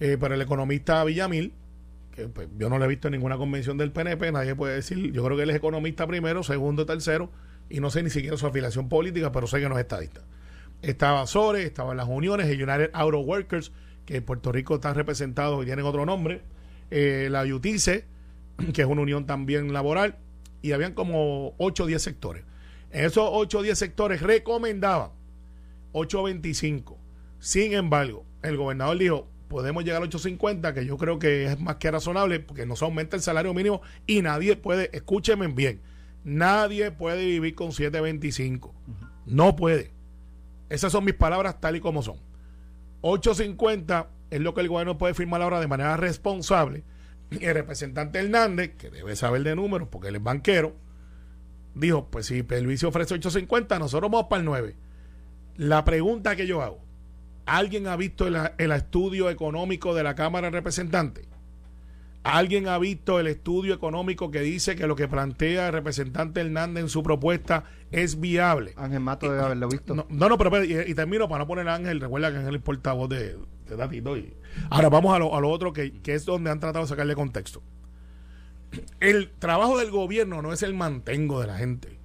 [0.00, 1.52] Eh, pero el economista Villamil,
[2.14, 5.12] que pues, yo no lo he visto en ninguna convención del PNP, nadie puede decir,
[5.12, 7.30] yo creo que él es economista primero, segundo, tercero,
[7.68, 10.22] y no sé ni siquiera su afiliación política, pero sé que no es estadista.
[10.82, 13.72] Estaba Sores, estaban las uniones, el United Auto Workers,
[14.04, 16.42] que en Puerto Rico están representados y tienen otro nombre,
[16.90, 18.04] eh, la UTICE,
[18.72, 20.18] que es una unión también laboral,
[20.60, 22.44] y habían como 8 o 10 sectores.
[22.90, 25.10] En esos 8 o 10 sectores recomendaban
[25.92, 26.96] 8.25.
[27.38, 31.76] Sin embargo, el gobernador dijo, podemos llegar a 8.50, que yo creo que es más
[31.76, 35.80] que razonable, porque no se aumenta el salario mínimo y nadie puede, escúchenme bien,
[36.24, 38.72] nadie puede vivir con 7.25.
[39.26, 39.92] No puede.
[40.68, 42.16] Esas son mis palabras tal y como son.
[43.02, 46.84] 8.50 es lo que el gobierno puede firmar ahora de manera responsable.
[47.30, 50.74] Y el representante Hernández, que debe saber de números porque él es banquero,
[51.74, 54.76] dijo, pues si Luis ofrece 8.50, nosotros vamos para el 9.
[55.56, 56.82] La pregunta que yo hago,
[57.46, 61.26] ¿alguien ha visto el, el estudio económico de la Cámara de Representantes?
[62.24, 66.82] ¿Alguien ha visto el estudio económico que dice que lo que plantea el representante Hernández
[66.84, 68.74] en su propuesta es viable?
[68.76, 69.94] Ángel Mato debe haberlo visto.
[69.94, 72.00] No, no, no, pero, y, y termino para no poner a Ángel.
[72.00, 73.38] Recuerda que Ángel es portavoz de.
[73.90, 74.34] Y,
[74.70, 77.14] ahora vamos a lo, a lo otro que, que es donde han tratado de sacarle
[77.14, 77.62] contexto.
[79.00, 81.98] El trabajo del gobierno no es el mantengo de la gente,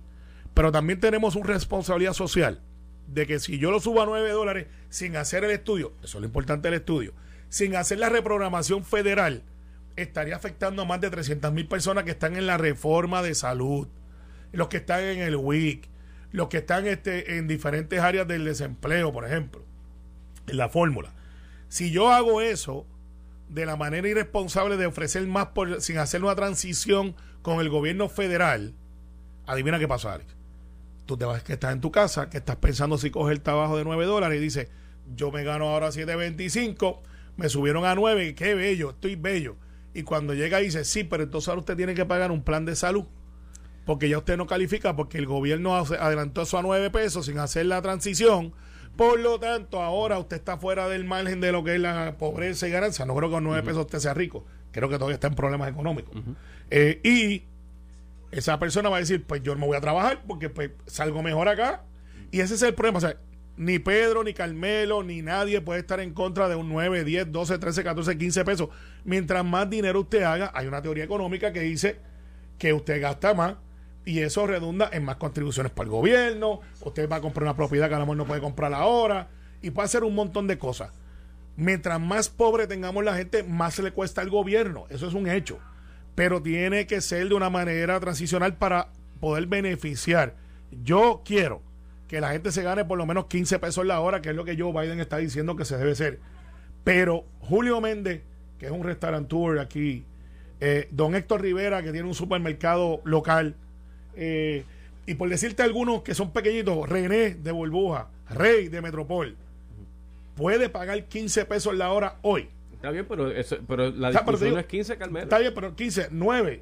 [0.54, 2.62] pero también tenemos una responsabilidad social
[3.08, 6.22] de que si yo lo subo a 9 dólares sin hacer el estudio, eso es
[6.22, 7.14] lo importante del estudio,
[7.50, 9.44] sin hacer la reprogramación federal,
[9.98, 13.88] estaría afectando a más de 300 mil personas que están en la reforma de salud,
[14.52, 15.90] los que están en el WIC,
[16.32, 19.66] los que están este, en diferentes áreas del desempleo, por ejemplo,
[20.48, 21.14] en la fórmula.
[21.68, 22.86] Si yo hago eso
[23.50, 28.08] de la manera irresponsable de ofrecer más por, sin hacer una transición con el gobierno
[28.08, 28.74] federal,
[29.46, 30.36] adivina qué pasa, Alex.
[31.06, 33.78] Tú te vas que estás en tu casa, que estás pensando si coges el trabajo
[33.78, 34.68] de 9 dólares y dices,
[35.16, 37.00] yo me gano ahora 7.25,
[37.38, 39.56] me subieron a 9, qué bello, estoy bello.
[39.94, 42.76] Y cuando llega dice, sí, pero entonces ahora usted tiene que pagar un plan de
[42.76, 43.06] salud.
[43.86, 47.66] Porque ya usted no califica porque el gobierno adelantó eso a 9 pesos sin hacer
[47.66, 48.54] la transición.
[48.98, 52.68] Por lo tanto, ahora usted está fuera del margen de lo que es la pobreza
[52.68, 53.06] y ganancia.
[53.06, 54.46] No creo que con 9 pesos usted sea rico.
[54.72, 56.16] Creo que todavía está en problemas económicos.
[56.70, 57.44] Eh, y
[58.32, 61.48] esa persona va a decir, pues yo me voy a trabajar porque pues salgo mejor
[61.48, 61.84] acá.
[62.32, 62.98] Y ese es el problema.
[62.98, 63.18] O sea,
[63.58, 67.58] ni Pedro, ni Carmelo, ni nadie puede estar en contra de un 9, 10, 12,
[67.58, 68.70] 13, 14, 15 pesos.
[69.04, 71.98] Mientras más dinero usted haga, hay una teoría económica que dice
[72.60, 73.56] que usted gasta más
[74.06, 76.62] y eso redunda en más contribuciones para el gobierno.
[76.82, 79.30] Usted va a comprar una propiedad que a lo mejor no puede comprar ahora
[79.62, 80.92] y puede hacer un montón de cosas.
[81.56, 84.86] Mientras más pobre tengamos la gente, más se le cuesta al gobierno.
[84.90, 85.58] Eso es un hecho.
[86.14, 88.90] Pero tiene que ser de una manera transicional para
[89.20, 90.36] poder beneficiar.
[90.72, 91.67] Yo quiero
[92.08, 94.46] que la gente se gane por lo menos 15 pesos la hora, que es lo
[94.46, 96.20] que Joe Biden está diciendo que se debe ser.
[96.84, 98.22] Pero Julio Méndez,
[98.60, 100.06] que es un restaurateur aquí,
[100.60, 103.56] eh, don Héctor Rivera, que tiene un supermercado local,
[104.16, 104.64] eh,
[105.06, 109.36] y por decirte algunos que son pequeñitos, René de Burbuja, Rey de Metropol,
[110.36, 112.50] puede pagar 15 pesos la hora hoy.
[112.74, 115.24] Está bien, pero, eso- pero la pero discusión digo- no es 15, Carmelo.
[115.24, 116.62] Está bien, pero 15, 9.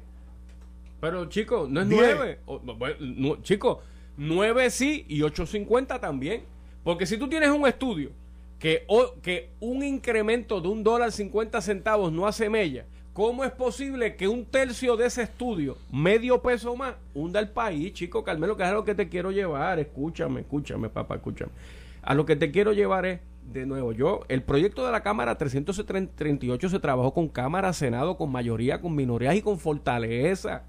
[1.00, 2.14] Pero, chico, no es Diez.
[2.16, 2.38] 9.
[2.78, 3.82] Bueno, chico,
[4.16, 6.42] 9 sí y 8.50 también.
[6.84, 8.10] Porque si tú tienes un estudio
[8.58, 13.50] que, o- que un incremento de un dólar 50 centavos no hace mella, ¿cómo es
[13.50, 18.56] posible que un tercio de ese estudio, medio peso más, hunda el país, chico Carmelo,
[18.56, 19.78] que es a lo que te quiero llevar?
[19.78, 21.50] Escúchame, escúchame, papá, escúchame.
[22.02, 23.20] A lo que te quiero llevar es,
[23.52, 28.30] de nuevo, yo, el proyecto de la Cámara 338 se trabajó con Cámara, Senado, con
[28.30, 30.64] mayoría, con minorías y con fortaleza.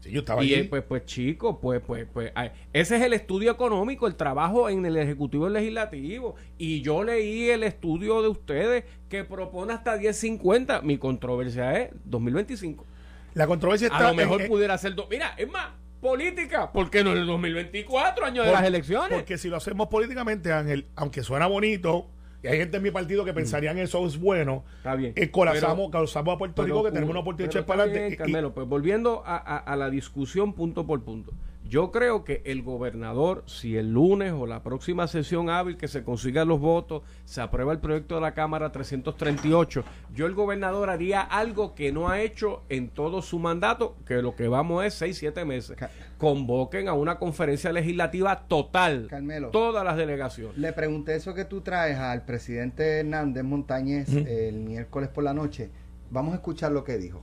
[0.00, 0.62] Sí, yo estaba Y allí.
[0.62, 4.68] eh, pues, pues chico, pues, pues, pues, ay, ese es el estudio económico, el trabajo
[4.70, 6.36] en el Ejecutivo y el Legislativo.
[6.56, 10.80] Y yo leí el estudio de ustedes que propone hasta 1050.
[10.82, 12.86] Mi controversia es 2025.
[13.34, 14.94] la controversia está A lo mejor en- pudiera ser.
[14.94, 15.68] do- Mira, es más,
[16.00, 16.72] política.
[16.72, 19.10] ¿Por qué no en el 2024, año de las elecciones?
[19.18, 22.08] Porque si lo hacemos políticamente, Ángel, aunque suena bonito,
[22.42, 25.12] y hay gente en mi partido que pensarían eso es bueno, Está bien.
[25.16, 25.90] eh, colapsamos,
[26.32, 28.16] a Puerto Pero, Rico que tenemos una oportunidad de echar para adelante.
[28.16, 31.32] Carmelo, pues volviendo a, a- a la discusión punto por punto.
[31.70, 36.02] Yo creo que el gobernador, si el lunes o la próxima sesión hábil que se
[36.02, 41.20] consigan los votos, se aprueba el proyecto de la Cámara 338, yo el gobernador haría
[41.20, 45.16] algo que no ha hecho en todo su mandato, que lo que vamos es 6,
[45.16, 45.76] 7 meses.
[46.18, 49.06] Convoquen a una conferencia legislativa total.
[49.08, 49.50] Carmelo.
[49.50, 50.58] Todas las delegaciones.
[50.58, 55.70] Le pregunté eso que tú traes al presidente Hernández Montañez el miércoles por la noche.
[56.10, 57.22] Vamos a escuchar lo que dijo.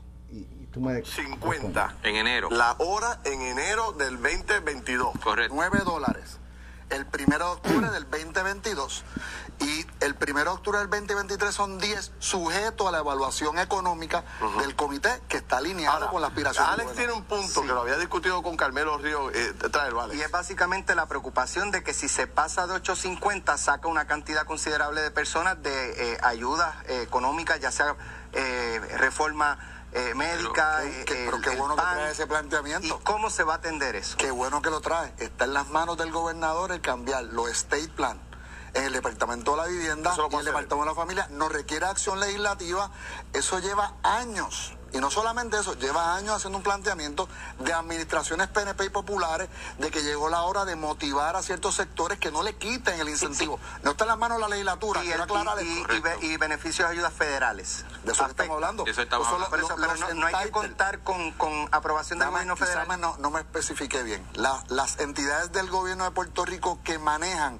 [0.77, 2.49] Y, y tú me 50 En enero.
[2.51, 5.17] la hora en enero del 2022.
[5.23, 5.53] Correcto.
[5.55, 6.37] 9 dólares.
[6.89, 9.03] El 1 de octubre del 2022
[9.59, 14.23] y el 1 de octubre del 2023 son 10 sujetos a la evaluación económica
[14.59, 16.65] del comité que está alineado con la aspiración.
[16.65, 19.31] Alex tiene un punto que lo había discutido con Carmelo Río.
[19.31, 20.17] Eh, tráelo, Alex.
[20.17, 24.45] Y es básicamente la preocupación de que si se pasa de 8.50 saca una cantidad
[24.45, 27.95] considerable de personas de eh, ayudas eh, económicas, ya sea
[28.31, 29.57] eh, reforma
[29.97, 31.95] eh, médica, Pero, eh, qué- el- pero qué el bueno que PAN.
[31.95, 32.99] trae ese ¿Y planteamiento.
[33.03, 34.17] cómo se va a atender eso?
[34.17, 35.13] Qué bueno que lo trae.
[35.17, 38.19] Está en las manos del gobernador el cambiar los state plan
[38.73, 40.45] en el Departamento de la Vivienda y el.
[40.45, 41.27] Departamento de la Familia.
[41.31, 42.91] No requiere acción legislativa.
[43.33, 44.76] Eso lleva años.
[44.93, 47.27] Y no solamente eso, lleva años haciendo un planteamiento
[47.59, 52.19] de administraciones PNP y populares de que llegó la hora de motivar a ciertos sectores
[52.19, 53.59] que no le quiten el incentivo.
[53.83, 55.03] No está en las manos de la legislatura.
[55.03, 57.85] Y, el- aclarar y- y- y be- y beneficios de ayudas federales.
[58.03, 58.85] De eso estamos hablando.
[58.87, 59.55] Eso estamos hablando.
[59.57, 62.99] Eso, pero no, no hay que contar con, con aprobación del gobierno federal.
[62.99, 64.25] no, no me especifiqué bien.
[64.33, 67.59] La- las entidades del gobierno de Puerto Rico que manejan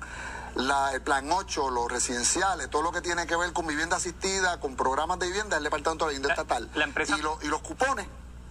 [0.58, 4.60] la- el plan 8, los residenciales, todo lo que tiene que ver con vivienda asistida,
[4.60, 6.70] con programas de vivienda, es el Departamento de la Vivienda Estatal.
[6.76, 8.06] la empresa- y, lo- y los cupones,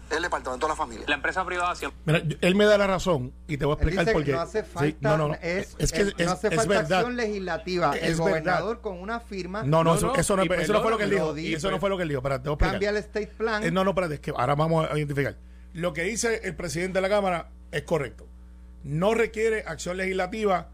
[0.09, 1.05] es el Departamento de la Familia.
[1.09, 2.01] La empresa privada siempre.
[2.23, 4.27] Mira, él me da la razón y te voy a Él explicar dice por que
[4.31, 4.37] qué.
[4.37, 5.35] no hace Sí, falta, no, no, no.
[5.43, 6.99] es, es que es- no hace es falta verdad.
[6.99, 7.89] acción legislativa.
[7.97, 8.19] Es el verdad.
[8.19, 10.91] gobernador con una firma No, no, No, eso, no, eso no, y eso no fue
[10.93, 11.37] lo que él dijo.
[11.37, 12.19] Y eso no fue lo que él dijo.
[12.21, 12.73] Espérate, te voy a explicar.
[12.75, 13.65] cambia el state plan.
[13.65, 15.37] Eh, no, no, espérate, es que ahora vamos a identificar.
[15.73, 18.27] Lo que dice el presidente de la Cámara es correcto.
[18.85, 20.69] No requiere acción legislativa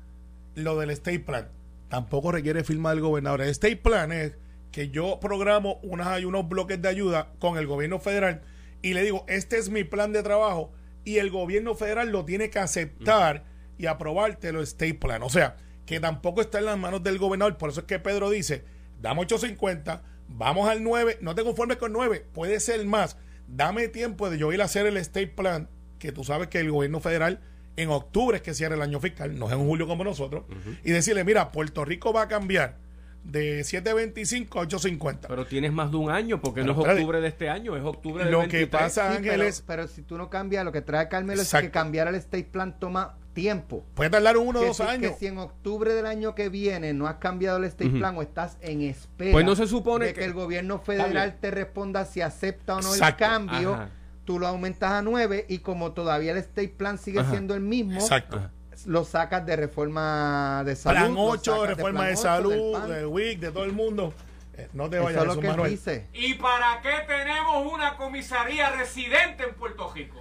[0.54, 1.48] lo del state plan.
[1.88, 3.42] Tampoco requiere firma del gobernador.
[3.42, 4.32] El state plan es
[4.70, 8.42] que yo programo unas, unos bloques de ayuda con el gobierno federal
[8.80, 10.72] y le digo, este es mi plan de trabajo
[11.04, 13.44] y el gobierno federal lo tiene que aceptar
[13.78, 15.22] y aprobarte el state plan.
[15.22, 17.58] O sea, que tampoco está en las manos del gobernador.
[17.58, 18.64] Por eso es que Pedro dice,
[19.00, 23.16] dame 850, vamos al 9, no te conformes con 9, puede ser más.
[23.46, 26.70] Dame tiempo de yo ir a hacer el state plan, que tú sabes que el
[26.70, 27.40] gobierno federal
[27.76, 30.44] en octubre es que cierra el año fiscal, no es en julio como nosotros,
[30.84, 32.76] y decirle, mira, Puerto Rico va a cambiar
[33.24, 35.28] de 725 a 850.
[35.28, 37.00] Pero tienes más de un año, porque Pero no es espérate.
[37.00, 38.68] octubre de este año, es octubre del Lo que 23.
[38.82, 42.08] pasa, Sí, Ángel, pero, si tú no cambias, lo que trae Carmelo es que cambiar
[42.08, 43.84] el state plan toma tiempo.
[43.94, 45.12] Puede tardar uno o dos si, años.
[45.12, 48.22] que si en octubre del año que viene no has cambiado el state plan o
[48.22, 52.04] estás en espera Pues no se supone de que, que- el gobierno federal te responda
[52.04, 53.24] si acepta o no Exacto.
[53.24, 53.88] el cambio, Ajá.
[54.24, 57.30] Tú lo aumentas a 9 y como todavía el state plan sigue Ajá.
[57.30, 58.40] siendo el mismo, Exacto.
[58.86, 60.98] Lo sacas de reforma de salud.
[60.98, 64.12] Plan lo 8, sacas reforma de 8, salud, de WIC, de todo el mundo.
[64.56, 66.06] Eh, no te Eso vayas, es lo que dice.
[66.12, 70.20] ¿Y para qué tenemos una comisaría residente en Puerto Rico?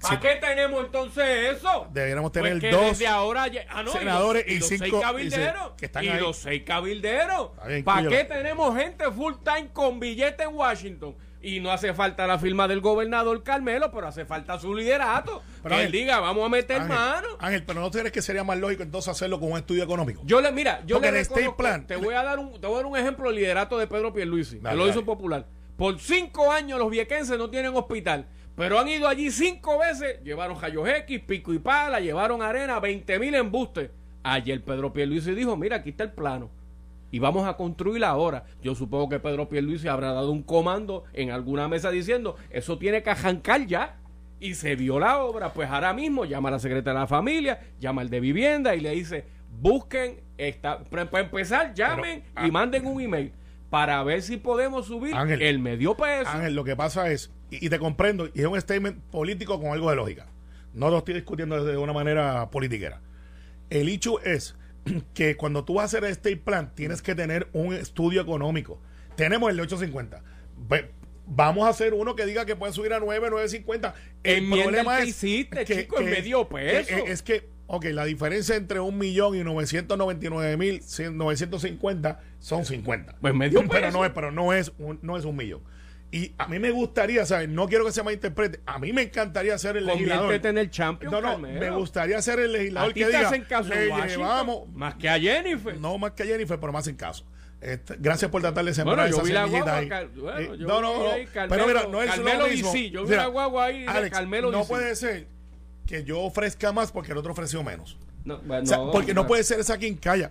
[0.00, 0.20] ¿Para Sí.
[0.20, 1.86] qué tenemos entonces eso?
[1.92, 4.84] Deberíamos Pues tener que dos desde ahora ya- ah, no, y los- senadores y cinco-
[4.84, 5.62] seis cabilderos.
[5.66, 6.20] y se- que están y ahí.
[6.20, 7.50] los seis cabilderos.
[7.84, 11.14] ¿Para qué tenemos gente full time con billete en Washington?
[11.44, 15.42] Y no hace falta la firma del gobernador Carmelo, pero hace falta su liderato.
[15.62, 17.28] Pero que él diga, vamos a meter Ángel, mano.
[17.40, 20.22] Ángel, pero no tú crees que sería más lógico entonces hacerlo con un estudio económico.
[20.24, 22.60] Yo le, mira, yo Porque le el state reconozco- plan- te voy a dar un,
[22.60, 25.04] te voy a dar un ejemplo del liderato de Pedro Pierluisi, Dale, que lo hizo
[25.04, 25.46] popular.
[25.76, 30.60] Por cinco años los viequenses no tienen hospital, pero han ido allí cinco veces, llevaron
[30.60, 33.90] rayos X, pico y pala, llevaron arena, 20 mil embustes.
[34.22, 36.50] Ayer Pedro Pierluisi dijo, mira, aquí está el plano.
[37.12, 38.44] Y vamos a construir ahora.
[38.62, 43.02] Yo supongo que Pedro Pierluisi habrá dado un comando en alguna mesa diciendo, eso tiene
[43.02, 43.98] que arrancar ya.
[44.40, 47.60] Y se vio la obra, pues ahora mismo llama a la secretaria de la familia,
[47.78, 49.26] llama al de vivienda y le dice,
[49.60, 53.32] busquen, esta, para empezar, llamen Pero, y ah, manden un email
[53.70, 56.28] para ver si podemos subir Ángel, el medio peso.
[56.28, 59.70] Ángel, lo que pasa es, y, y te comprendo, y es un statement político con
[59.70, 60.26] algo de lógica.
[60.74, 63.00] No lo estoy discutiendo desde una manera politiquera.
[63.70, 64.56] El hecho es
[65.14, 68.80] que cuando tú vas a hacer el state plan, tienes que tener un estudio económico.
[69.16, 70.22] Tenemos el de 850.
[70.68, 70.90] Ve-
[71.24, 73.94] Vamos a hacer uno que diga que puede subir a 9, 950.
[74.24, 76.88] El Enmienda problema el que es hiciste, chico, en medio peso.
[77.04, 83.16] que- es que, ok, la diferencia entre un millón y 999 mil 950 son 50.
[83.20, 83.98] Pues medio pero peso.
[83.98, 85.60] no es, pero no es un, no es un millón.
[86.14, 87.48] Y a mí me gustaría, ¿sabes?
[87.48, 88.60] No quiero que se malinterprete.
[88.66, 90.24] A mí me encantaría ser el legislador.
[90.24, 91.58] Conviértete en el champion, No, no, Carmelo.
[91.60, 94.18] me gustaría ser el legislador a ti que te diga, hacen caso le en Washington,
[94.18, 95.76] llevamos, más que a Jennifer.
[95.80, 97.24] no más que a Jennifer, pero más en caso.
[97.62, 99.88] Este, gracias por tratar de sembrar Bueno, yo esa vi la semillita guagua, ahí.
[99.88, 101.10] Car- bueno, Eh, yo no, vi no, no.
[101.12, 102.72] ahí Carmelo- pero mira, no es Carmelo lo mismo.
[102.72, 104.68] DC, yo vi la guagua ahí de Alex, Carmelo no DC.
[104.68, 105.26] puede ser
[105.86, 107.96] que yo ofrezca más porque el otro ofreció menos.
[108.24, 109.26] No, bueno, O sea, porque no no.
[109.28, 110.30] puede ser esa quincalla.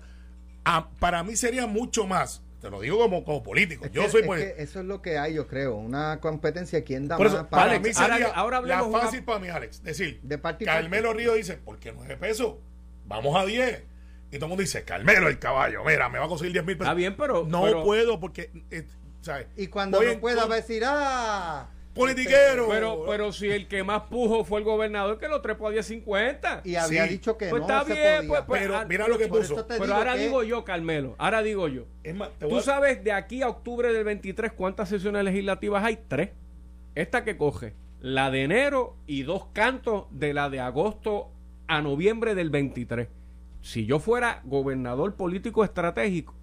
[0.63, 2.43] Ah, para mí sería mucho más.
[2.61, 3.85] Te lo digo como, como político.
[3.85, 4.43] Es yo que- soy es pues.
[4.53, 5.75] que eso es lo que hay, yo creo.
[5.75, 6.83] Una competencia.
[6.83, 8.99] ¿Quién da Por más eso, para para Alex, mí sería ahora- ahora la hablemos una-
[8.99, 9.81] fácil para mí, Alex.
[9.83, 12.55] Decir, De parte y Carmelo Río dice, ¿por qué 9 pesos?
[13.05, 13.83] Vamos a 10.
[14.29, 16.77] Y todo el mundo dice, Carmelo el caballo, mira, me va a conseguir 10 mil
[16.77, 16.87] pesos.
[16.89, 18.87] Está bien, pero- No pero- puedo porque, eh,
[19.21, 19.47] ¿sabes?
[19.57, 22.67] Y cuando Voy no pueda con- decir, ah, Politiquero.
[22.69, 26.61] Pero, pero si el que más pujo fue el gobernador que lo trepó a 10.50.
[26.63, 27.09] y había Sí.
[27.13, 28.27] dicho que Pues no está se bien, podía.
[28.29, 29.65] pues, pues, Pero ah, mira lo que puso.
[29.67, 31.83] Pero digo ahora que- digo yo, Carmelo, ahora digo yo.
[32.03, 35.23] Es más, te voy Tú a- sabes de aquí a octubre del 23 cuántas sesiones
[35.23, 35.99] legislativas hay?
[36.07, 36.29] Tres.
[36.95, 41.29] Esta que coge, la de enero y dos cantos de la de agosto
[41.67, 43.07] a noviembre del 23.
[43.61, 46.33] Si yo fuera gobernador político estratégico,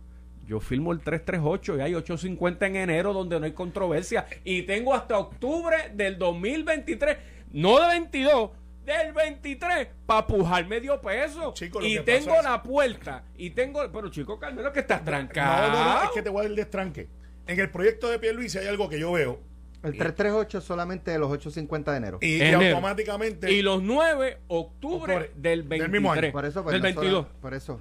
[0.48, 4.26] yo firmo el 338 y hay 850 en enero donde no hay controversia.
[4.44, 7.18] Y tengo hasta octubre del 2023,
[7.52, 8.50] no de 22,
[8.84, 11.52] del 23, para pujar medio peso.
[11.54, 13.24] Chico, y tengo es- la puerta.
[13.36, 15.68] Y tengo, pero chico Carmelo, que estás trancado.
[15.70, 17.07] No, no, no, es que te voy a dar el destranque.
[17.46, 19.40] En el proyecto de Pierluisi hay algo que yo veo
[19.82, 22.18] El 338 solamente de los 850 de enero.
[22.22, 22.76] y, y Enero.
[22.76, 25.90] automáticamente Y los 9, octubre Octubre del del 23.
[25.92, 26.32] mismo año.
[26.32, 27.26] Por eso, pues, del no es 22.
[27.26, 27.80] sola- por eso.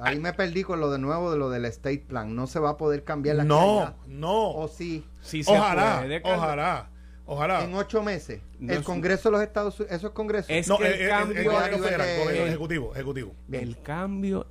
[0.00, 2.34] Ahí me perdí con lo de nuevo de lo del estate plan.
[2.36, 3.96] No se va a poder cambiar la no, calidad.
[4.06, 4.50] no.
[4.52, 6.90] O sí, Si se ojalá, puede, ojalá,
[7.26, 7.64] ojalá.
[7.64, 8.40] en ocho meses.
[8.60, 10.46] No el es- Congreso de los Estados Unidos, eso es Congreso.
[10.52, 11.10] Es no, que el el, el- el
[11.48, 13.34] cambio federal, de- gobierno ejecutivo, ejecutivo.
[13.50, 14.46] El cambio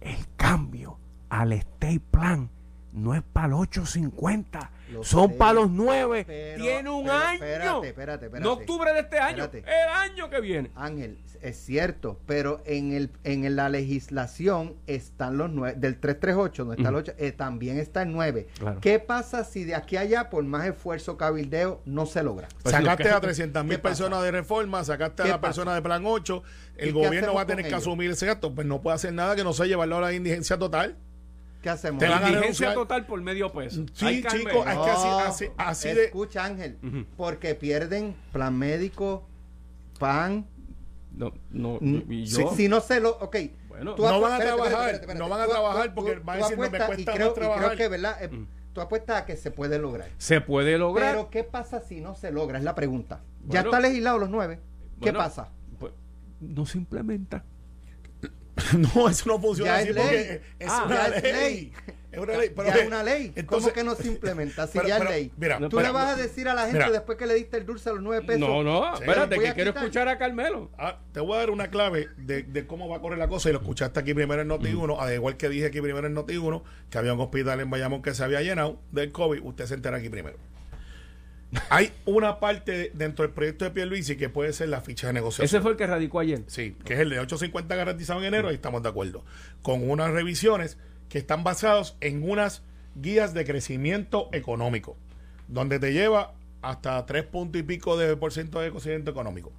[0.00, 0.98] el cambio
[1.30, 2.50] al estate plan
[2.92, 6.24] no es para el 850, Lo son sé, para los 9.
[6.26, 7.32] pero- Tiene un pero año.
[7.34, 8.44] espérate, espérate, espérate.
[8.48, 9.70] No octubre de este año, Espérate.
[9.70, 10.70] el año que viene.
[10.74, 16.76] Ángel, es cierto, pero en el en la legislación están los nueve, del 338, donde
[16.80, 18.46] está el 8, eh, también está el 9.
[18.58, 18.80] Claro.
[18.80, 22.48] ¿Qué pasa si de aquí a allá, por más esfuerzo cabildeo, no se logra?
[22.62, 25.48] Pues sacaste a 300 mil personas de reforma, sacaste a ¿Qué la pasa?
[25.50, 26.42] persona de plan 8,
[26.78, 27.82] ¿Y el gobierno va a tener que ellos?
[27.82, 30.58] asumir ese gasto, pues no puede hacer nada que no sea llevarlo a la indigencia
[30.58, 30.96] total.
[31.64, 31.98] ¿Qué hacemos?
[31.98, 32.74] Te van a Indigencia renunciar.
[32.74, 33.84] total por medio peso.
[33.94, 34.40] Sí, Ay, Carmen.
[34.46, 36.78] chico, es que así- No, así- así de- Escucha, Ángel,
[37.16, 39.26] porque pierden plan médico,
[39.98, 40.46] PAN.
[41.16, 42.54] No, no, mm, y si, yo.
[42.54, 43.10] si no se lo.
[43.18, 43.36] Ok.
[43.68, 43.94] Bueno.
[43.94, 46.12] tú No van a espérate, trabajar, espérate, espérate, no van a tú- trabajar tú- porque
[46.12, 47.64] tú van a decir, no, me apuestas, cuesta y más creo, y trabajar.
[47.64, 48.22] creo que, ¿verdad?
[48.22, 50.10] Eh, Tú apuestas a que se puede lograr.
[50.18, 51.12] se puede lograr.
[51.14, 52.58] Pero, ¿qué pasa si no se logra?
[52.58, 53.20] Es la pregunta.
[53.46, 53.70] ya Bueno.
[53.70, 54.56] está legislado los nueve.
[55.00, 55.48] ¿Qué Bueno, pasa?
[55.78, 55.92] pues,
[56.40, 57.42] no se implementa.
[58.94, 60.40] No, eso no funciona Ya así es porque ley.
[60.60, 61.18] es Ah, una ya ley.
[61.24, 61.72] es ley.
[62.12, 62.50] Es una ley.
[62.54, 63.32] Pero ya es una ley.
[63.34, 65.32] entonces- ¿Cómo que no se implementa si Pero- ya pero, es ley?
[65.36, 66.90] mira, Tú le vas a decir a la gente Mira.
[66.92, 68.40] después que le diste el dulce a los nueve pesos.
[68.48, 70.70] No, no, espérate, que quiero escuchar a Carmelo.
[70.78, 73.48] Ah, te voy a dar una clave de, de cómo va a correr la cosa
[73.48, 76.62] y lo escuchaste aquí primero en Noti1, al igual que dije aquí primero en Noti1,
[76.90, 79.96] que había un hospital en Bayamón que se había llenado del COVID, usted se entera
[79.96, 80.36] aquí primero.
[81.70, 85.44] Hay una parte dentro del proyecto de Pierluisi que puede ser la ficha de negociación.
[85.46, 86.42] Ese fue el que radicó ayer.
[86.46, 89.24] Sí, que es el de 850 garantizado en enero, ahí estamos de acuerdo.
[89.62, 90.78] Con unas revisiones
[91.08, 92.62] que están basadas en unas
[92.96, 94.96] guías de crecimiento económico,
[95.48, 99.52] donde te lleva hasta 3 puntos y pico de por ciento de crecimiento económico.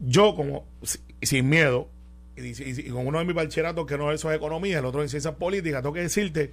[0.00, 1.88] Yo, como si- sin miedo,
[2.36, 4.84] y, y- y con uno de mis bachilleratos que no es eso de economía, el
[4.84, 6.52] otro en ciencias políticas, tengo que decirte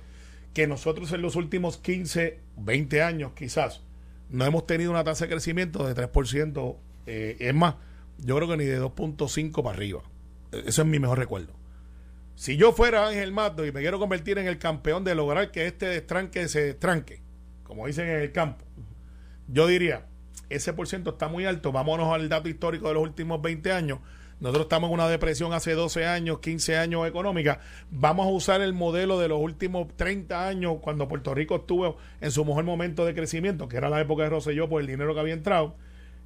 [0.54, 3.82] que nosotros en los últimos 15, 20 años quizás,
[4.30, 7.76] no hemos tenido una tasa de crecimiento de 3%, eh, es más,
[8.18, 10.02] yo creo que ni de 2.5 para arriba.
[10.52, 11.54] Eh, Eso es mi mejor recuerdo.
[12.36, 15.68] Si yo fuera Ángel Mato y me quiero convertir en el campeón de lograr que
[15.68, 17.22] este destranque se destranque,
[17.64, 18.66] como dicen en el campo,
[19.48, 20.08] yo diría,
[20.50, 24.00] ese por ciento está muy alto, vámonos al dato histórico de los últimos 20 años.
[24.42, 27.60] Nosotros estamos en una depresión hace 12 años, 15 años económica.
[27.92, 32.32] Vamos a usar el modelo de los últimos 30 años, cuando Puerto Rico estuvo en
[32.32, 35.20] su mejor momento de crecimiento, que era la época de Rosselló por el dinero que
[35.20, 35.76] había entrado.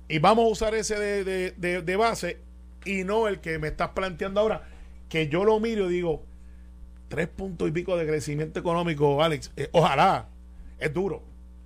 [0.08, 2.40] Y vamos a usar ese de, de- de- base
[2.86, 4.64] y no el que me estás planteando ahora,
[5.10, 6.24] que yo lo miro y digo,
[7.10, 9.52] tres puntos y pico de crecimiento económico, Alex.
[9.58, 10.30] eh, ojalá,
[10.80, 11.22] es duro.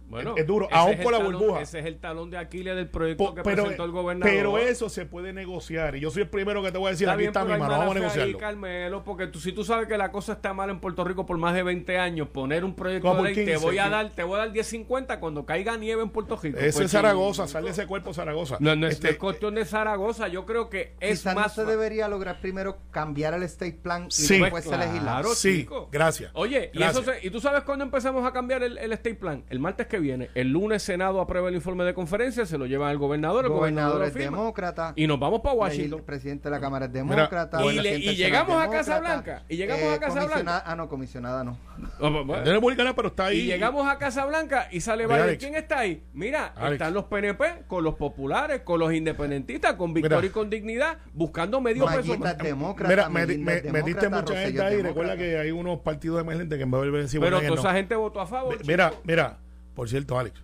[0.10, 1.62] Bueno, es, es duro, aún con la talón- burbuja.
[1.62, 4.34] Ese es el talón de Aquiles del proyecto Po- que pero, presentó el gobernador.
[4.36, 5.95] pero eso se puede negociar.
[5.95, 7.51] Y yo soy el primero que te voy a decir, Está aquí bien, está mi
[7.51, 8.38] mano, vamos a fe ahí, negociarlo.
[8.39, 11.38] Carmelo, porque tú, si tú sabes que la cosa está mal en Puerto Rico por
[11.38, 13.86] más de 20 años, poner un proyecto Como de por ley, te 15, voy a
[13.86, 13.89] sí.
[13.91, 16.57] dar, te voy a dar 10.50 cuando caiga nieve en Puerto Rico.
[16.57, 18.57] Ese Pues, es Zaragoza, sale de ese cuerpo Zaragoza.
[18.60, 21.64] No, no es, Este, no es cuestión de Zaragoza, yo creo que es más no
[21.64, 24.39] se debería lograr primero cambiar el state plan y Sí.
[24.39, 25.26] después se Claro, legislar.
[25.36, 25.89] sí, chico.
[25.91, 26.32] gracias.
[26.34, 29.43] Oye, y, eso se- y tú sabes cuándo empezamos a cambiar el, el state plan?
[29.49, 30.30] El martes que viene.
[30.36, 34.00] El lunes Senado aprueba el informe de conferencia, se lo lleva al gobernador, el gobernador
[34.00, 34.93] gobernador es demócrata.
[34.95, 36.04] y nos vamos para El Washington.
[36.06, 37.64] presidente de la Cámara es Mira, demócrata.
[37.66, 39.00] y el le- y llegamos a Casa.
[39.00, 40.64] Blanca, y llegamos a Casa Blanca.
[40.66, 41.58] Ah, no, comisionada no.
[42.02, 43.39] Oh, bueno, Es republicana, pero está ahí.
[43.39, 45.28] Y llegamos a Casa Blanca y sale Mira, Biden.
[45.30, 45.43] Alex.
[45.43, 46.04] ¿Quién está ahí?
[46.14, 46.74] Mira, Alex.
[46.74, 50.28] están los PNP con los populares, con los independentistas, con victoria Mira.
[50.28, 52.32] y con dignidad, buscando medio peso Mayita más.
[52.34, 52.89] es demócrata.
[52.89, 54.82] Mira, me, me- metiste demócrata, mucha gente ahí.
[54.82, 57.50] Recuerda que hay unos partidos emergentes que en vez de volver a decir, Pero toda
[57.50, 57.56] no.
[57.56, 58.58] esa gente votó a favor.
[58.66, 59.38] Mira, mira,
[59.80, 60.38] por cierto, Alex,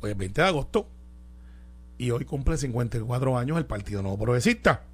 [0.00, 0.88] hoy es 20 de agosto
[1.98, 4.84] y hoy cumple 54 años el Partido Nuevo Progresista.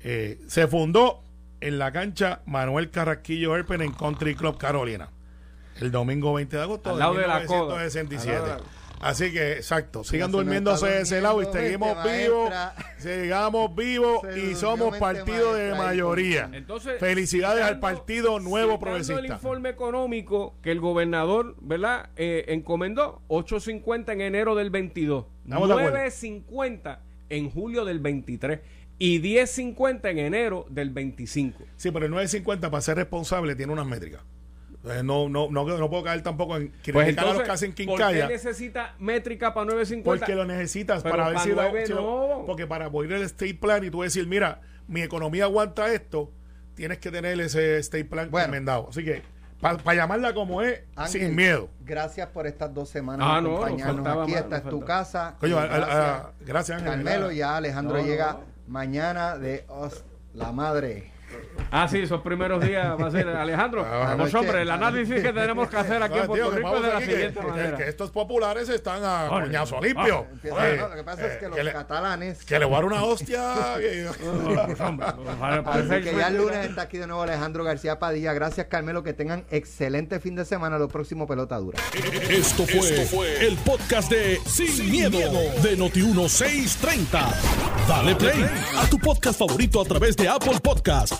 [0.00, 1.22] Eh, se fundó
[1.60, 5.10] en la cancha Manuel Carrasquillo Herpen en Country Club Carolina
[5.80, 7.88] el domingo 20 de agosto Al de lado de la coda.
[9.00, 9.06] 1967.
[9.06, 12.52] Al lado de Así que, exacto, sigan durmiéndose ese lado y seguimos vivos,
[12.98, 16.50] sigamos vivos Se y somos partido de mayoría.
[16.52, 19.20] Entonces, Felicidades al Partido Nuevo Progresista.
[19.20, 22.10] el informe económico que el gobernador, ¿verdad?
[22.16, 25.96] Eh, encomendó 8.50 en enero del 22, Estamos de acuerdo.
[25.96, 26.98] 9.50
[27.30, 28.60] en julio del 23
[28.98, 31.64] y 10.50 en enero del 25.
[31.76, 34.20] Sí, pero el 950 para ser responsable tiene unas métricas.
[34.82, 37.70] No, no, no, no puedo caer tampoco en criticar Pues a los entonces, que hacen
[37.70, 38.28] ¿por qué quincalla.
[38.28, 40.02] necesita métrica para 9.50?
[40.04, 42.44] Porque lo necesitas Pero para ver si, lo- si lo-.
[42.46, 46.32] Porque para poner el state plan y tú decir, mira, mi economía aguanta esto,
[46.74, 48.46] tienes que tener ese state plan Bueno.
[48.46, 48.88] enmendado.
[48.88, 49.22] Así que,
[49.60, 51.68] para llamarla como es, Ángel, sin miedo.
[51.80, 54.32] Gracias por estas dos semanas Ah, no, nos acompañarnos faltaba aquí.
[54.34, 55.36] Esta es tu casa.
[55.38, 55.62] Coño, Y a-
[56.16, 58.40] a- gracias, Ángel, Carmelo, ya Alejandro No, no, llega no.
[58.66, 61.12] mañana de Os, la madre.
[61.72, 63.86] Ah, sí, esos primeros días va a ser Alejandro.
[63.88, 66.82] Ah, pues hombre, el análisis que tenemos que hacer aquí No, en Puerto Rico es
[66.82, 67.76] de la siguiente que- manera.
[67.76, 70.26] que estos populares están a Oye, coñazo limpio.
[70.32, 72.74] Empieza- Oye, no, lo que pasa es que eh, los le- catalanes que le voy
[72.74, 73.54] a dar una hostia.
[73.78, 78.32] que- Así que ya el lunes está aquí de nuevo Alejandro García Padilla.
[78.32, 79.02] Gracias, Carmelo.
[79.02, 80.78] Que tengan excelente fin de semana.
[80.78, 81.78] Lo próximo, pelota dura.
[82.28, 85.18] Esto fue, el podcast de Sin, miedo,
[85.62, 87.34] de Noti1630.
[87.88, 88.44] Dale play
[88.78, 91.19] a tu podcast favorito a través de Apple Podcasts,